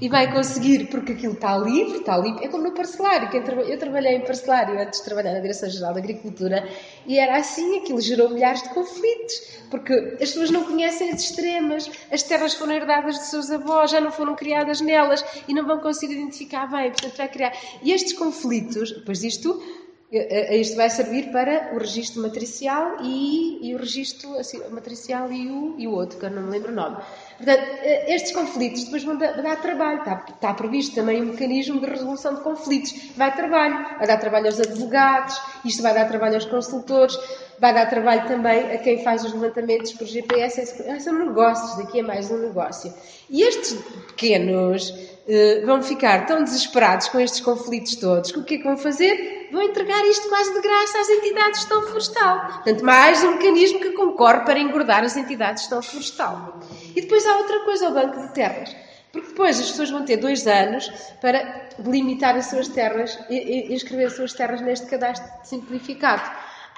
e 0.00 0.08
vai 0.08 0.32
conseguir, 0.32 0.88
porque 0.88 1.12
aquilo 1.12 1.32
está 1.32 1.56
livre, 1.56 1.98
está 1.98 2.16
livre. 2.18 2.44
É 2.44 2.48
como 2.48 2.64
no 2.64 2.72
parcelário. 2.72 3.28
Eu 3.66 3.78
trabalhei 3.78 4.16
em 4.16 4.20
parcelário 4.20 4.78
antes 4.78 5.00
de 5.00 5.04
trabalhar 5.06 5.32
na 5.32 5.40
Direção-Geral 5.40 5.94
da 5.94 6.00
Agricultura 6.00 6.68
e 7.06 7.18
era 7.18 7.36
assim, 7.36 7.78
aquilo 7.78 8.00
gerou 8.00 8.30
milhares 8.30 8.62
de 8.62 8.68
conflitos, 8.70 9.34
porque 9.70 9.92
as 9.92 10.30
pessoas 10.30 10.50
não 10.50 10.64
conhecem 10.64 11.10
as 11.10 11.22
extremas, 11.22 11.90
as 12.10 12.22
terras 12.22 12.54
foram 12.54 12.74
herdadas 12.74 13.16
de 13.16 13.26
seus 13.26 13.50
avós, 13.50 13.90
já 13.90 14.00
não 14.00 14.10
foram 14.10 14.34
criadas 14.34 14.80
nelas 14.80 15.24
e 15.48 15.54
não 15.54 15.66
vão 15.66 15.80
conseguir 15.80 16.14
identificar 16.14 16.66
bem, 16.66 16.90
portanto 16.90 17.16
vai 17.16 17.28
criar. 17.28 17.52
E 17.82 17.92
estes 17.92 18.12
conflitos, 18.12 18.92
depois 18.92 19.20
disto, 19.20 19.62
isto 20.10 20.76
vai 20.76 20.88
servir 20.88 21.32
para 21.32 21.74
o 21.74 21.78
registro 21.78 22.22
matricial 22.22 22.98
e, 23.02 23.58
e 23.68 23.74
o 23.74 23.78
registro 23.78 24.38
assim, 24.38 24.62
matricial 24.70 25.32
e 25.32 25.50
o, 25.50 25.74
e 25.76 25.88
o 25.88 25.90
outro, 25.90 26.18
que 26.18 26.24
eu 26.24 26.30
não 26.30 26.42
me 26.42 26.50
lembro 26.50 26.70
o 26.70 26.74
nome. 26.74 26.96
Portanto, 27.36 27.62
eh, 27.82 28.14
estes 28.14 28.32
conflitos 28.32 28.84
depois 28.84 29.02
vão 29.02 29.16
dar, 29.16 29.42
dar, 29.42 29.60
trabalho. 29.60 29.98
Está, 29.98 30.24
está 30.28 30.54
previsto 30.54 30.94
também 30.94 31.20
um 31.20 31.26
mecanismo 31.26 31.80
de 31.80 31.86
resolução 31.86 32.36
de 32.36 32.40
conflitos. 32.42 32.92
Vai 33.16 33.34
trabalho. 33.34 33.98
Vai 33.98 34.06
dar 34.06 34.18
trabalho 34.18 34.46
aos 34.46 34.60
advogados, 34.60 35.40
isto 35.64 35.82
vai 35.82 35.92
dar 35.92 36.06
trabalho 36.06 36.36
aos 36.36 36.44
consultores, 36.44 37.18
vai 37.58 37.72
dar 37.72 37.86
trabalho 37.86 38.26
também 38.26 38.72
a 38.72 38.78
quem 38.78 39.02
faz 39.02 39.24
os 39.24 39.32
levantamentos 39.32 39.92
por 39.92 40.06
GPS. 40.06 40.82
É, 40.82 40.98
são 41.00 41.12
negócios, 41.14 41.76
daqui 41.76 42.00
é 42.00 42.02
mais 42.02 42.30
um 42.30 42.38
negócio. 42.38 42.92
E 43.30 43.42
estes 43.42 43.74
pequenos 44.08 44.90
uh, 44.90 45.66
vão 45.66 45.82
ficar 45.82 46.26
tão 46.26 46.44
desesperados 46.44 47.08
com 47.08 47.18
estes 47.18 47.40
conflitos 47.40 47.96
todos 47.96 48.30
que 48.32 48.38
o 48.38 48.44
que 48.44 48.54
é 48.54 48.58
que 48.58 48.64
vão 48.64 48.76
fazer? 48.76 49.48
Vão 49.52 49.62
entregar 49.62 50.04
isto 50.06 50.28
quase 50.28 50.52
de 50.52 50.60
graça 50.60 50.98
às 51.00 51.08
entidades 51.08 51.52
de 51.52 51.58
gestão 51.58 51.82
florestal. 51.82 52.46
Portanto, 52.46 52.84
mais 52.84 53.22
um 53.24 53.32
mecanismo 53.32 53.80
que 53.80 53.90
concorre 53.92 54.40
para 54.40 54.58
engordar 54.58 55.04
as 55.04 55.16
entidades 55.16 55.62
de 55.62 55.68
gestão 55.68 55.82
florestal. 55.82 56.60
E 56.94 57.00
depois 57.00 57.26
há 57.26 57.36
outra 57.36 57.60
coisa, 57.60 57.88
o 57.88 57.94
Banco 57.94 58.20
de 58.20 58.32
Terras. 58.32 58.74
Porque 59.12 59.28
depois 59.28 59.58
as 59.58 59.70
pessoas 59.70 59.90
vão 59.90 60.04
ter 60.04 60.18
dois 60.18 60.46
anos 60.46 60.90
para 61.22 61.68
delimitar 61.78 62.36
as 62.36 62.46
suas 62.46 62.68
terras 62.68 63.18
e 63.30 63.72
inscrever 63.72 64.08
as 64.08 64.14
suas 64.14 64.34
terras 64.34 64.60
neste 64.60 64.86
cadastro 64.86 65.26
simplificado. 65.44 66.30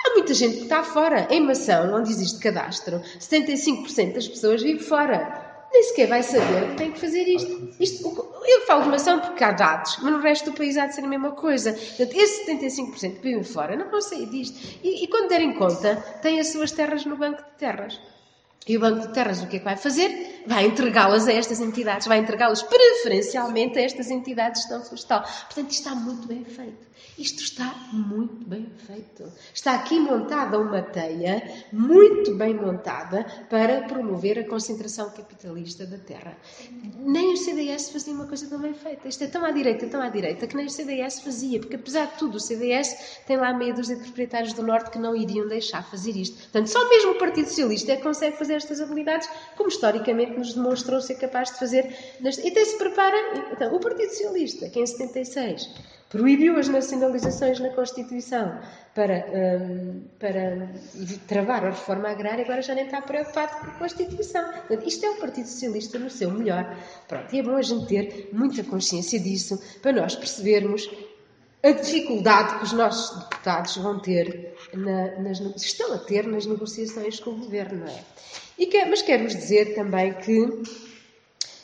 Há 0.04 0.10
muita 0.14 0.34
gente 0.34 0.56
que 0.56 0.62
está 0.64 0.82
fora. 0.82 1.26
Em 1.30 1.40
Mação, 1.40 1.94
onde 1.94 2.10
existe 2.10 2.38
cadastro, 2.38 3.00
75% 3.18 4.14
das 4.14 4.28
pessoas 4.28 4.62
vivem 4.62 4.82
fora. 4.82 5.46
Nem 5.72 5.82
sequer 5.82 6.08
vai 6.08 6.22
saber 6.22 6.70
que 6.70 6.76
tem 6.76 6.92
que 6.92 7.00
fazer 7.00 7.24
isto. 7.24 7.74
isto 7.78 8.28
eu 8.44 8.66
falo 8.66 8.84
de 8.84 8.88
Mação 8.88 9.20
porque 9.20 9.44
há 9.44 9.52
dados, 9.52 9.98
mas 10.02 10.12
no 10.12 10.20
resto 10.20 10.50
do 10.50 10.56
país 10.56 10.76
há 10.78 10.86
de 10.86 10.94
ser 10.94 11.04
a 11.04 11.08
mesma 11.08 11.32
coisa. 11.32 11.72
Portanto, 11.72 12.14
esses 12.14 12.46
75% 12.46 13.16
que 13.16 13.22
vivem 13.22 13.44
fora 13.44 13.76
não 13.76 13.90
vão 13.90 14.00
sair 14.00 14.26
disto. 14.26 14.58
E, 14.82 15.04
e 15.04 15.08
quando 15.08 15.28
derem 15.28 15.54
conta, 15.54 15.96
têm 16.22 16.40
as 16.40 16.48
suas 16.48 16.72
terras 16.72 17.04
no 17.04 17.16
banco 17.16 17.42
de 17.42 17.58
terras. 17.58 18.00
E 18.68 18.76
o 18.76 18.80
Banco 18.80 19.06
de 19.06 19.14
Terras 19.14 19.42
o 19.42 19.46
que 19.46 19.56
é 19.56 19.58
que 19.60 19.64
vai 19.64 19.76
fazer? 19.76 20.42
Vai 20.46 20.66
entregá-las 20.66 21.26
a 21.26 21.32
estas 21.32 21.60
entidades, 21.60 22.06
vai 22.06 22.18
entregá-las 22.18 22.62
preferencialmente 22.62 23.78
a 23.78 23.82
estas 23.82 24.10
entidades 24.10 24.62
de 24.62 24.68
gestão 24.68 24.84
florestal. 24.84 25.22
Portanto, 25.22 25.70
isto 25.70 25.88
está 25.88 25.94
muito 25.94 26.28
bem 26.28 26.44
feito. 26.44 26.88
Isto 27.18 27.42
está 27.42 27.74
muito 27.92 28.46
bem 28.46 28.70
feito. 28.86 29.32
Está 29.52 29.74
aqui 29.74 29.98
montada 29.98 30.58
uma 30.58 30.82
teia 30.82 31.66
muito 31.72 32.34
bem 32.34 32.54
montada 32.54 33.24
para 33.48 33.82
promover 33.82 34.38
a 34.38 34.44
concentração 34.48 35.10
capitalista 35.10 35.84
da 35.86 35.98
terra. 35.98 36.36
Nem 36.98 37.32
o 37.32 37.36
CDS 37.36 37.90
fazia 37.90 38.12
uma 38.12 38.26
coisa 38.26 38.48
tão 38.48 38.60
bem 38.60 38.74
feita. 38.74 39.08
Isto 39.08 39.24
é 39.24 39.26
tão 39.26 39.44
à 39.44 39.50
direita, 39.50 39.86
tão 39.86 40.00
à 40.00 40.08
direita, 40.08 40.46
que 40.46 40.56
nem 40.56 40.66
o 40.66 40.70
CDS 40.70 41.20
fazia, 41.20 41.58
porque 41.58 41.76
apesar 41.76 42.06
de 42.06 42.18
tudo, 42.18 42.36
o 42.36 42.40
CDS 42.40 43.20
tem 43.26 43.36
lá 43.36 43.52
meia 43.52 43.74
dúzia 43.74 43.96
de 43.96 44.02
proprietários 44.02 44.52
do 44.52 44.62
Norte 44.62 44.90
que 44.90 44.98
não 44.98 45.16
iriam 45.16 45.48
deixar 45.48 45.82
fazer 45.88 46.16
isto. 46.16 46.36
Portanto, 46.36 46.66
só 46.68 46.88
mesmo 46.88 47.12
o 47.12 47.18
Partido 47.18 47.48
Socialista 47.48 47.92
é 47.92 47.96
que 47.96 48.02
consegue 48.02 48.36
fazer 48.36 48.57
estas 48.58 48.80
habilidades, 48.80 49.28
como 49.56 49.68
historicamente 49.68 50.38
nos 50.38 50.54
demonstrou 50.54 51.00
ser 51.00 51.14
capaz 51.16 51.50
de 51.52 51.58
fazer. 51.58 51.84
E 52.20 52.48
até 52.50 52.64
se 52.64 52.76
prepara. 52.76 53.16
Então, 53.52 53.74
o 53.74 53.80
Partido 53.80 54.10
Socialista, 54.10 54.68
que 54.68 54.80
em 54.80 54.86
76 54.86 55.68
proibiu 56.08 56.58
as 56.58 56.68
nacionalizações 56.68 57.60
na 57.60 57.68
Constituição 57.70 58.58
para, 58.94 59.26
um, 59.28 60.02
para 60.18 60.68
travar 61.26 61.64
a 61.64 61.70
reforma 61.70 62.08
agrária, 62.08 62.44
agora 62.44 62.62
já 62.62 62.74
nem 62.74 62.86
está 62.86 63.00
preocupado 63.02 63.58
com 63.58 63.66
a 63.66 63.74
Constituição. 63.74 64.44
Portanto, 64.44 64.88
isto 64.88 65.04
é 65.04 65.10
o 65.10 65.16
Partido 65.16 65.46
Socialista 65.46 65.98
no 65.98 66.10
seu 66.10 66.30
melhor. 66.30 66.76
Pronto, 67.06 67.34
e 67.34 67.38
é 67.38 67.42
bom 67.42 67.56
a 67.56 67.62
gente 67.62 67.86
ter 67.86 68.30
muita 68.32 68.64
consciência 68.64 69.20
disso 69.20 69.60
para 69.82 69.92
nós 69.92 70.16
percebermos 70.16 70.88
a 71.62 71.72
dificuldade 71.72 72.58
que 72.58 72.64
os 72.64 72.72
nossos 72.72 73.18
deputados 73.24 73.76
vão 73.76 74.00
ter, 74.00 74.54
na, 74.74 75.20
nas, 75.20 75.40
estão 75.40 75.92
a 75.92 75.98
ter 75.98 76.26
nas 76.26 76.46
negociações 76.46 77.20
com 77.20 77.30
o 77.30 77.38
governo, 77.38 77.80
não 77.80 77.88
é? 77.88 78.04
E 78.58 78.66
que, 78.66 78.84
mas 78.84 79.02
quero-vos 79.02 79.34
dizer 79.34 79.74
também 79.74 80.14
que 80.14 80.62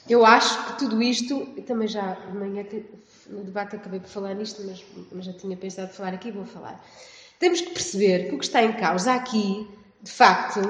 eu 0.09 0.25
acho 0.25 0.67
que 0.67 0.79
tudo 0.79 1.03
isto, 1.03 1.47
também 1.67 1.89
já 1.89 2.13
amanhã 2.31 2.65
no 3.29 3.43
debate 3.43 3.77
acabei 3.77 4.01
por 4.01 4.09
falar 4.09 4.35
nisto, 4.35 4.63
mas, 4.65 4.85
mas 5.11 5.25
já 5.25 5.33
tinha 5.33 5.57
pensado 5.57 5.93
falar 5.93 6.15
aqui, 6.15 6.31
vou 6.31 6.45
falar. 6.45 6.85
Temos 7.39 7.61
que 7.61 7.71
perceber 7.71 8.29
que 8.29 8.35
o 8.35 8.39
que 8.39 8.45
está 8.45 8.63
em 8.63 8.73
causa 8.75 9.15
aqui, 9.15 9.67
de 10.03 10.11
facto, 10.11 10.61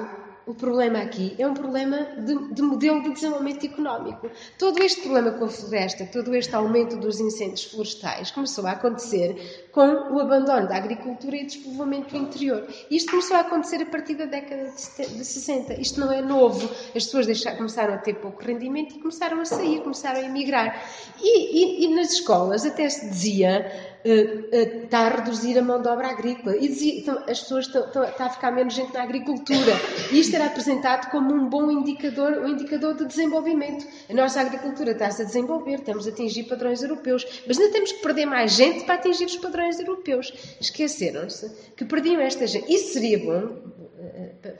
o 0.46 0.54
problema 0.54 0.98
aqui 0.98 1.34
é 1.38 1.46
um 1.46 1.54
problema 1.54 1.96
de, 2.18 2.52
de, 2.52 2.62
modelo 2.62 3.02
de 3.02 3.14
desenvolvimento 3.14 3.64
económico. 3.64 4.30
Todo 4.58 4.82
este 4.82 5.00
problema 5.00 5.32
com 5.32 5.46
a 5.46 5.48
floresta, 5.48 6.04
todo 6.06 6.34
este 6.34 6.54
aumento 6.54 6.96
dos 6.96 7.18
incêndios 7.18 7.64
florestais 7.64 8.30
começou 8.30 8.66
a 8.66 8.72
acontecer 8.72 9.68
com 9.72 10.14
o 10.14 10.20
abandono 10.20 10.68
da 10.68 10.76
agricultura 10.76 11.36
e 11.36 11.46
despovoamento 11.46 12.10
do 12.10 12.16
interior. 12.16 12.66
Isto 12.90 13.10
começou 13.12 13.36
a 13.36 13.40
acontecer 13.40 13.82
a 13.82 13.86
partir 13.86 14.14
da 14.14 14.26
década 14.26 14.70
de 14.70 15.24
60. 15.24 15.80
Isto 15.80 16.00
não 16.00 16.12
é 16.12 16.20
novo. 16.20 16.68
As 16.94 17.04
pessoas 17.04 17.26
deixaram, 17.26 17.56
começaram 17.56 17.94
a 17.94 17.98
ter 17.98 18.14
pouco 18.14 18.42
rendimento 18.42 18.96
e 18.96 18.98
começaram 18.98 19.40
a 19.40 19.44
sair, 19.44 19.80
começaram 19.80 20.20
a 20.20 20.24
emigrar. 20.24 20.82
E, 21.20 21.84
e, 21.84 21.86
e 21.86 21.94
nas 21.94 22.12
escolas 22.12 22.66
até 22.66 22.88
se 22.88 23.08
dizia 23.08 23.93
está 24.04 24.98
a 25.00 25.08
reduzir 25.08 25.58
a 25.58 25.62
mão 25.62 25.80
de 25.80 25.88
obra 25.88 26.08
agrícola. 26.08 26.56
E 26.56 26.68
dizia, 26.68 26.98
então, 26.98 27.18
as 27.26 27.40
pessoas 27.40 27.66
estão, 27.66 27.84
estão, 27.84 28.26
a 28.26 28.30
ficar 28.30 28.50
menos 28.50 28.74
gente 28.74 28.92
na 28.92 29.02
agricultura. 29.02 29.72
E 30.12 30.20
isto 30.20 30.36
era 30.36 30.46
apresentado 30.46 31.10
como 31.10 31.32
um 31.32 31.48
bom 31.48 31.70
indicador, 31.70 32.38
um 32.38 32.48
indicador 32.48 32.94
de 32.94 33.06
desenvolvimento. 33.06 33.86
A 34.10 34.14
nossa 34.14 34.40
agricultura 34.40 34.92
está-se 34.92 35.22
a 35.22 35.24
desenvolver, 35.24 35.76
estamos 35.76 36.06
a 36.06 36.10
atingir 36.10 36.44
padrões 36.44 36.82
europeus, 36.82 37.42
mas 37.46 37.58
ainda 37.58 37.72
temos 37.72 37.92
que 37.92 38.02
perder 38.02 38.26
mais 38.26 38.52
gente 38.52 38.84
para 38.84 38.96
atingir 38.96 39.24
os 39.24 39.36
padrões 39.36 39.80
europeus. 39.80 40.32
Esqueceram-se 40.60 41.50
que 41.74 41.84
perdiam 41.84 42.20
esta 42.20 42.46
gente. 42.46 42.72
Isso 42.72 42.92
seria 42.92 43.18
bom 43.18 43.73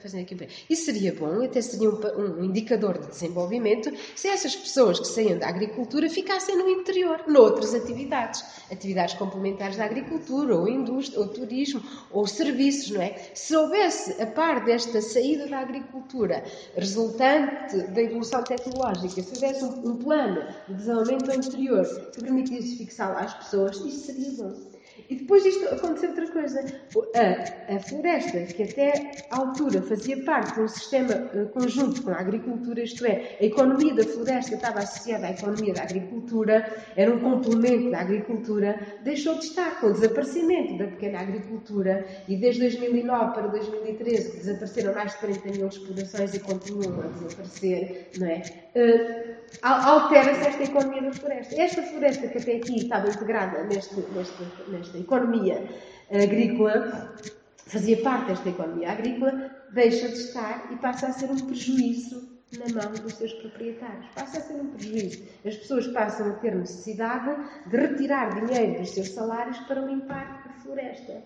fazendo 0.01 0.21
aqui 0.21 0.35
um 0.35 0.47
Isso 0.69 0.85
seria 0.85 1.13
bom, 1.13 1.43
até 1.43 1.61
seria 1.61 1.89
um, 1.89 2.39
um, 2.39 2.43
indicador 2.43 2.97
de 2.97 3.07
desenvolvimento, 3.07 3.91
se 4.15 4.27
essas 4.27 4.55
pessoas 4.55 4.99
que 4.99 5.07
saíam 5.07 5.37
da 5.37 5.47
agricultura 5.47 6.09
ficassem 6.09 6.57
no 6.57 6.69
interior, 6.69 7.23
noutras 7.27 7.73
atividades. 7.73 8.43
Atividades 8.71 9.15
complementares 9.15 9.77
da 9.77 9.85
agricultura, 9.85 10.55
ou 10.55 10.67
indústria, 10.67 11.19
ou 11.19 11.27
turismo, 11.27 11.81
ou 12.11 12.25
serviços, 12.27 12.91
não 12.91 13.01
é? 13.01 13.15
Se 13.33 13.55
houvesse, 13.55 14.21
a 14.21 14.27
par 14.27 14.63
desta 14.63 15.01
saída 15.01 15.47
da 15.47 15.59
agricultura, 15.59 16.43
resultante 16.75 17.77
da 17.87 18.01
evolução 18.01 18.43
tecnológica, 18.43 19.21
se 19.21 19.33
houvesse 19.35 19.63
um, 19.63 19.91
um 19.91 19.95
plano 19.97 20.41
de 20.67 20.73
desenvolvimento 20.75 21.31
interior 21.31 22.11
que 22.11 22.21
permitisse 22.21 22.77
fixar 22.77 23.15
as 23.17 23.33
pessoas, 23.33 23.77
isso 23.77 24.05
seria 24.05 24.31
bom. 24.31 24.74
E 25.09 25.15
depois 25.15 25.43
disto 25.43 25.65
aconteceu 25.65 26.09
outra 26.09 26.27
coisa. 26.31 26.65
A, 27.15 27.75
a, 27.75 27.79
floresta, 27.79 28.41
que 28.41 28.63
até 28.63 29.11
à 29.29 29.37
altura 29.37 29.81
fazia 29.81 30.23
parte 30.23 30.55
de 30.55 30.61
um 30.61 30.67
sistema 30.67 31.13
uh, 31.33 31.47
conjunto 31.49 32.01
com 32.01 32.11
a 32.11 32.19
agricultura, 32.19 32.81
isto 32.81 33.05
é, 33.05 33.37
a 33.39 33.43
economia 33.43 33.93
da 33.93 34.03
floresta 34.03 34.55
estava 34.55 34.79
associada 34.79 35.27
à 35.27 35.31
economia 35.31 35.73
da 35.73 35.83
agricultura, 35.83 36.73
era 36.95 37.11
um 37.11 37.19
complemento 37.19 37.91
da 37.91 37.99
agricultura, 37.99 38.79
deixou 39.03 39.35
de 39.35 39.45
estar 39.45 39.79
com 39.79 39.87
o 39.87 39.93
desaparecimento 39.93 40.77
da 40.77 40.87
pequena 40.87 41.19
agricultura 41.19 42.05
e 42.27 42.37
desde 42.37 42.61
2009 42.61 43.33
para 43.33 43.47
2013 43.47 44.31
que 44.31 44.37
desapareceram 44.37 44.93
mais 44.93 45.11
de 45.11 45.17
40 45.19 45.51
mil 45.51 45.67
explorações 45.67 46.33
e 46.33 46.39
continuam 46.39 47.01
a 47.01 47.07
desaparecer, 47.07 48.09
não 48.17 48.27
é? 48.27 48.41
Altera-se 49.61 50.47
esta 50.47 50.63
economia 50.63 51.01
da 51.01 51.13
floresta. 51.13 51.61
Esta 51.61 51.81
floresta 51.83 52.27
que 52.27 52.37
até 52.37 52.55
aqui 52.57 52.77
estava 52.77 53.07
integrada 53.07 53.63
neste, 53.63 53.95
neste, 54.11 54.43
nesta 54.69 54.97
economia 54.97 55.67
agrícola, 56.11 57.15
fazia 57.67 57.97
parte 58.01 58.27
desta 58.27 58.49
economia 58.49 58.91
agrícola, 58.91 59.51
deixa 59.71 60.07
de 60.07 60.15
estar 60.15 60.71
e 60.71 60.75
passa 60.77 61.07
a 61.07 61.13
ser 61.13 61.29
um 61.31 61.37
prejuízo 61.37 62.35
na 62.57 62.81
mão 62.81 62.93
dos 62.93 63.13
seus 63.13 63.33
proprietários. 63.33 64.05
Passa 64.15 64.37
a 64.37 64.41
ser 64.41 64.53
um 64.53 64.67
prejuízo. 64.67 65.23
As 65.45 65.55
pessoas 65.55 65.87
passam 65.87 66.29
a 66.29 66.33
ter 66.33 66.55
necessidade 66.55 67.35
de 67.67 67.77
retirar 67.77 68.39
dinheiro 68.39 68.79
dos 68.79 68.91
seus 68.91 69.09
salários 69.09 69.57
para 69.59 69.81
limpar 69.81 70.45
a 70.49 70.61
floresta. 70.61 71.23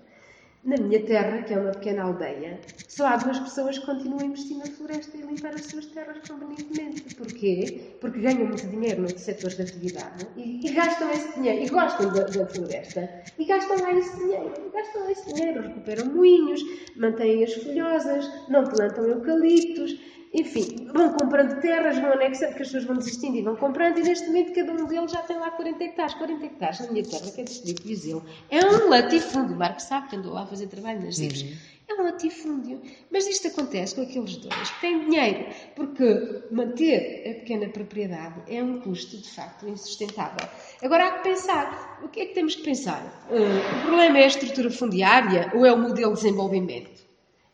Na 0.62 0.76
minha 0.76 1.02
terra, 1.06 1.42
que 1.44 1.54
é 1.54 1.58
uma 1.58 1.72
pequena 1.72 2.04
aldeia, 2.04 2.60
só 2.86 3.08
há 3.08 3.16
duas 3.16 3.40
pessoas 3.40 3.80
que 3.80 3.86
continuam 3.86 4.20
a 4.20 4.26
investir 4.26 4.58
na 4.58 4.66
floresta 4.66 5.16
e 5.16 5.22
limpar 5.22 5.54
as 5.54 5.66
suas 5.66 5.86
terras 5.86 6.18
convenientemente. 6.28 7.16
Porquê? 7.16 7.96
Porque 8.02 8.20
ganham 8.20 8.46
muito 8.46 8.68
dinheiro 8.68 9.02
noutros 9.02 9.22
setores 9.22 9.56
de 9.56 9.64
atividade 9.64 10.28
e, 10.36 10.60
e, 10.68 10.74
gastam 10.74 11.10
esse 11.12 11.34
dinheiro, 11.34 11.64
e 11.64 11.70
gostam 11.70 12.12
da, 12.12 12.24
da, 12.26 12.46
floresta, 12.46 13.10
e 13.38 13.46
gastam 13.46 13.80
lá 13.80 13.94
esse 13.94 14.18
dinheiro, 14.18 14.54
e 14.68 14.70
gastam 14.70 15.10
esse 15.10 15.34
dinheiro, 15.34 15.62
recuperam 15.62 16.06
moinhos, 16.08 16.62
mantêm-as 16.98 17.54
folhosas, 17.54 18.30
não 18.50 18.66
plantam 18.66 19.06
eucaliptos, 19.06 19.98
enfim, 20.32 20.88
vão 20.94 21.14
comprando 21.14 21.60
terras, 21.60 21.98
vão 21.98 22.12
anexando, 22.14 22.50
porque 22.50 22.64
as 22.64 22.70
pessoas 22.70 22.84
vão 22.86 22.98
desistindo 22.98 23.36
e 23.38 23.42
vão 23.42 23.56
comprando, 23.56 23.98
e 23.98 24.04
neste 24.04 24.28
momento 24.28 24.54
cada 24.54 24.72
um 24.72 24.86
deles 24.86 25.12
já 25.12 25.24
tem 25.24 25.38
lá 25.38 25.50
40 25.52 25.84
hectares. 25.84 26.14
40 26.14 26.46
hectares 26.46 26.80
na 26.82 26.92
minha 26.92 27.04
terra, 27.04 27.32
que 27.32 27.42
é 27.42 27.44
distrito 27.44 27.82
de 27.82 27.88
Viseu, 27.88 28.22
é 28.50 28.64
um 28.64 28.90
latifúndio. 28.90 29.56
O 29.56 29.58
Marco 29.58 29.82
sabe 29.82 30.10
que 30.10 30.16
andou 30.16 30.34
lá 30.34 30.44
a 30.44 30.48
fazer 30.48 30.68
trabalho 30.68 31.04
nas. 31.04 31.18
Uhum. 31.18 31.54
É 31.88 31.94
um 31.96 32.04
latifúndio. 32.04 32.80
Mas 33.12 33.26
isto 33.26 33.48
acontece 33.48 33.96
com 33.96 34.04
aqueles 34.04 34.38
dois 34.38 34.70
que 34.70 34.82
têm 34.82 35.10
dinheiro, 35.10 35.48
porque 35.76 36.44
manter 36.52 37.32
a 37.32 37.34
pequena 37.40 37.68
propriedade 37.68 38.44
é 38.48 38.64
um 38.64 38.80
custo, 38.80 39.18
de 39.18 39.28
facto, 39.28 39.68
insustentável. 39.68 40.48
Agora 40.84 41.08
há 41.08 41.12
que 41.14 41.24
pensar. 41.24 42.00
O 42.04 42.08
que 42.08 42.20
é 42.20 42.26
que 42.28 42.36
temos 42.36 42.56
que 42.56 42.62
pensar? 42.62 43.28
Uh, 43.32 43.80
o 43.80 43.82
problema 43.88 44.20
é 44.20 44.26
a 44.26 44.28
estrutura 44.28 44.70
fundiária 44.70 45.52
ou 45.56 45.66
é 45.66 45.74
o 45.74 45.78
modelo 45.78 46.14
de 46.14 46.22
desenvolvimento? 46.22 47.09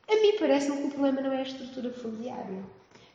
A 0.10 0.16
mim 0.22 0.34
parece-me 0.36 0.78
que 0.80 0.86
o 0.88 0.90
problema 0.90 1.22
não 1.22 1.32
é 1.32 1.40
a 1.40 1.44
estrutura 1.44 1.92
fundiária. 1.92 2.68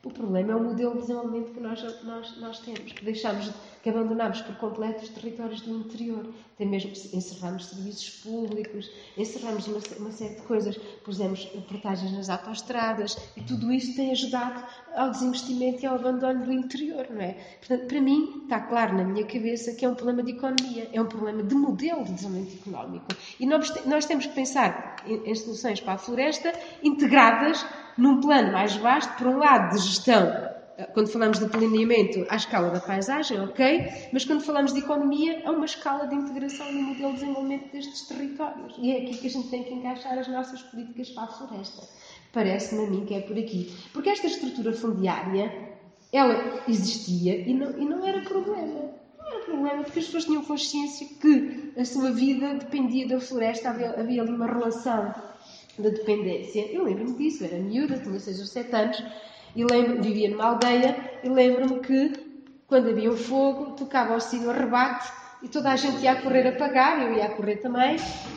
O 0.02 0.09
problema 0.09 0.52
é 0.52 0.57
o 0.57 0.64
modelo 0.64 0.95
de 0.95 1.00
desenvolvimento 1.00 1.52
que 1.52 1.61
nós, 1.61 1.83
nós, 2.04 2.40
nós 2.40 2.59
temos, 2.61 2.90
que 2.90 3.04
deixamos, 3.04 3.50
que 3.83 3.90
abandonamos 3.90 4.40
por 4.40 4.57
completo 4.57 5.04
os 5.04 5.11
territórios 5.11 5.61
do 5.61 5.76
interior. 5.76 6.26
Até 6.54 6.64
mesmo 6.64 6.90
encerramos 6.90 7.66
serviços 7.66 8.09
públicos, 8.23 8.90
encerramos 9.14 9.66
uma, 9.66 9.78
uma 9.99 10.11
série 10.11 10.37
de 10.37 10.42
coisas, 10.42 10.78
pusemos 11.04 11.45
portagens 11.69 12.12
nas 12.12 12.30
autoestradas 12.30 13.14
e 13.37 13.42
tudo 13.42 13.71
isso 13.71 13.95
tem 13.95 14.11
ajudado 14.11 14.64
ao 14.95 15.11
desinvestimento 15.11 15.83
e 15.83 15.87
ao 15.87 15.97
abandono 15.97 16.47
do 16.47 16.52
interior, 16.52 17.07
não 17.11 17.21
é? 17.21 17.37
Portanto, 17.59 17.87
para 17.87 18.00
mim, 18.00 18.40
está 18.45 18.61
claro 18.61 18.97
na 18.97 19.04
minha 19.04 19.26
cabeça 19.26 19.75
que 19.75 19.85
é 19.85 19.88
um 19.88 19.95
problema 19.95 20.23
de 20.23 20.33
economia, 20.33 20.88
é 20.95 21.00
um 21.00 21.07
problema 21.07 21.42
de 21.42 21.54
modelo 21.54 22.04
de 22.04 22.14
desenvolvimento 22.14 22.59
económico. 22.59 23.07
E 23.38 23.45
nós, 23.45 23.85
nós 23.85 24.07
temos 24.07 24.25
que 24.25 24.35
pensar 24.35 24.97
em, 25.06 25.30
em 25.30 25.34
soluções 25.34 25.78
para 25.78 25.93
a 25.93 25.99
floresta 25.99 26.54
integradas 26.82 27.67
num 27.97 28.21
plano 28.21 28.53
mais 28.53 28.76
vasto, 28.76 29.17
por 29.17 29.26
um 29.26 29.39
lado, 29.39 29.75
de 29.75 29.83
gestão, 29.83 30.50
quando 30.93 31.09
falamos 31.09 31.39
de 31.39 31.47
planeamento 31.47 32.25
à 32.29 32.37
escala 32.37 32.71
da 32.71 32.81
paisagem, 32.81 33.41
ok, 33.41 34.09
mas 34.13 34.25
quando 34.25 34.43
falamos 34.43 34.73
de 34.73 34.81
economia, 34.81 35.43
a 35.45 35.50
uma 35.50 35.65
escala 35.65 36.07
de 36.07 36.15
integração 36.15 36.71
no 36.73 36.83
modelo 36.83 37.13
de 37.13 37.21
desenvolvimento 37.21 37.73
destes 37.73 38.03
territórios. 38.03 38.75
E 38.79 38.93
é 38.93 39.03
aqui 39.03 39.19
que 39.19 39.26
a 39.26 39.31
gente 39.31 39.49
tem 39.49 39.65
que 39.65 39.75
encaixar 39.75 40.19
as 40.19 40.29
nossas 40.29 40.63
políticas 40.63 41.11
para 41.11 41.25
a 41.25 41.29
floresta. 41.29 41.87
Parece-me 42.33 42.87
a 42.87 42.91
mim 42.91 43.05
que 43.05 43.15
é 43.15 43.21
por 43.21 43.37
aqui. 43.37 43.75
Porque 43.93 44.11
esta 44.11 44.26
estrutura 44.26 44.73
fundiária, 44.73 45.53
ela 46.13 46.63
existia 46.69 47.37
e 47.37 47.55
não, 47.55 47.79
e 47.79 47.85
não 47.85 48.07
era 48.07 48.21
problema. 48.23 48.93
Não 49.19 49.26
era 49.26 49.45
problema 49.45 49.85
porque 49.85 49.99
as 49.99 50.07
pessoas 50.07 50.25
tinham 50.25 50.45
consciência 50.45 51.07
que 51.21 51.73
a 51.79 51.85
sua 51.85 52.11
vida 52.11 52.55
dependia 52.55 53.07
da 53.07 53.21
floresta, 53.21 53.71
havia, 53.71 53.91
havia 53.91 54.23
ali 54.23 54.33
uma 54.33 54.47
relação 54.47 55.13
da 55.80 55.90
dependência. 55.90 56.66
Eu 56.73 56.84
lembro-me 56.84 57.14
disso, 57.14 57.45
era 57.45 57.56
miúda, 57.58 57.99
tinha 57.99 58.19
6 58.19 58.40
ou 58.40 58.47
7 58.47 58.75
anos, 58.75 59.04
e 59.54 59.64
lembro, 59.64 60.02
vivia 60.02 60.30
numa 60.30 60.45
aldeia, 60.45 60.97
e 61.23 61.28
lembro-me 61.28 61.80
que 61.80 62.30
quando 62.66 62.90
havia 62.90 63.10
um 63.10 63.16
fogo, 63.16 63.73
tocava 63.73 64.14
o 64.14 64.21
sino 64.21 64.50
a 64.50 64.52
rebate 64.52 65.10
e 65.43 65.49
toda 65.49 65.73
a 65.73 65.76
gente 65.76 66.02
ia 66.02 66.12
a 66.12 66.23
correr 66.23 66.47
a 66.47 66.50
apagar, 66.50 67.02
eu 67.02 67.14
ia 67.14 67.25
a 67.25 67.30
correr 67.30 67.56
também, 67.56 67.97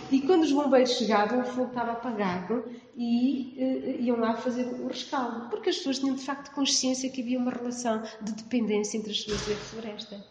e 0.09 0.21
quando 0.21 0.43
os 0.43 0.51
bombeiros 0.51 0.91
chegavam, 0.91 1.41
o 1.41 1.45
fogo 1.45 1.67
estava 1.67 1.91
apagado 1.91 2.63
e 2.95 3.55
uh, 3.57 4.01
iam 4.01 4.17
lá 4.17 4.35
fazer 4.35 4.63
o 4.63 4.87
rescaldo, 4.87 5.49
porque 5.49 5.69
as 5.69 5.77
pessoas 5.77 5.99
tinham 5.99 6.15
de 6.15 6.23
facto 6.23 6.53
consciência 6.53 7.09
que 7.09 7.21
havia 7.21 7.37
uma 7.37 7.51
relação 7.51 8.01
de 8.21 8.31
dependência 8.31 8.97
entre 8.97 9.11
as 9.11 9.19
pessoas 9.19 9.47
e 9.47 9.53
a 9.53 9.57
floresta. 9.57 10.25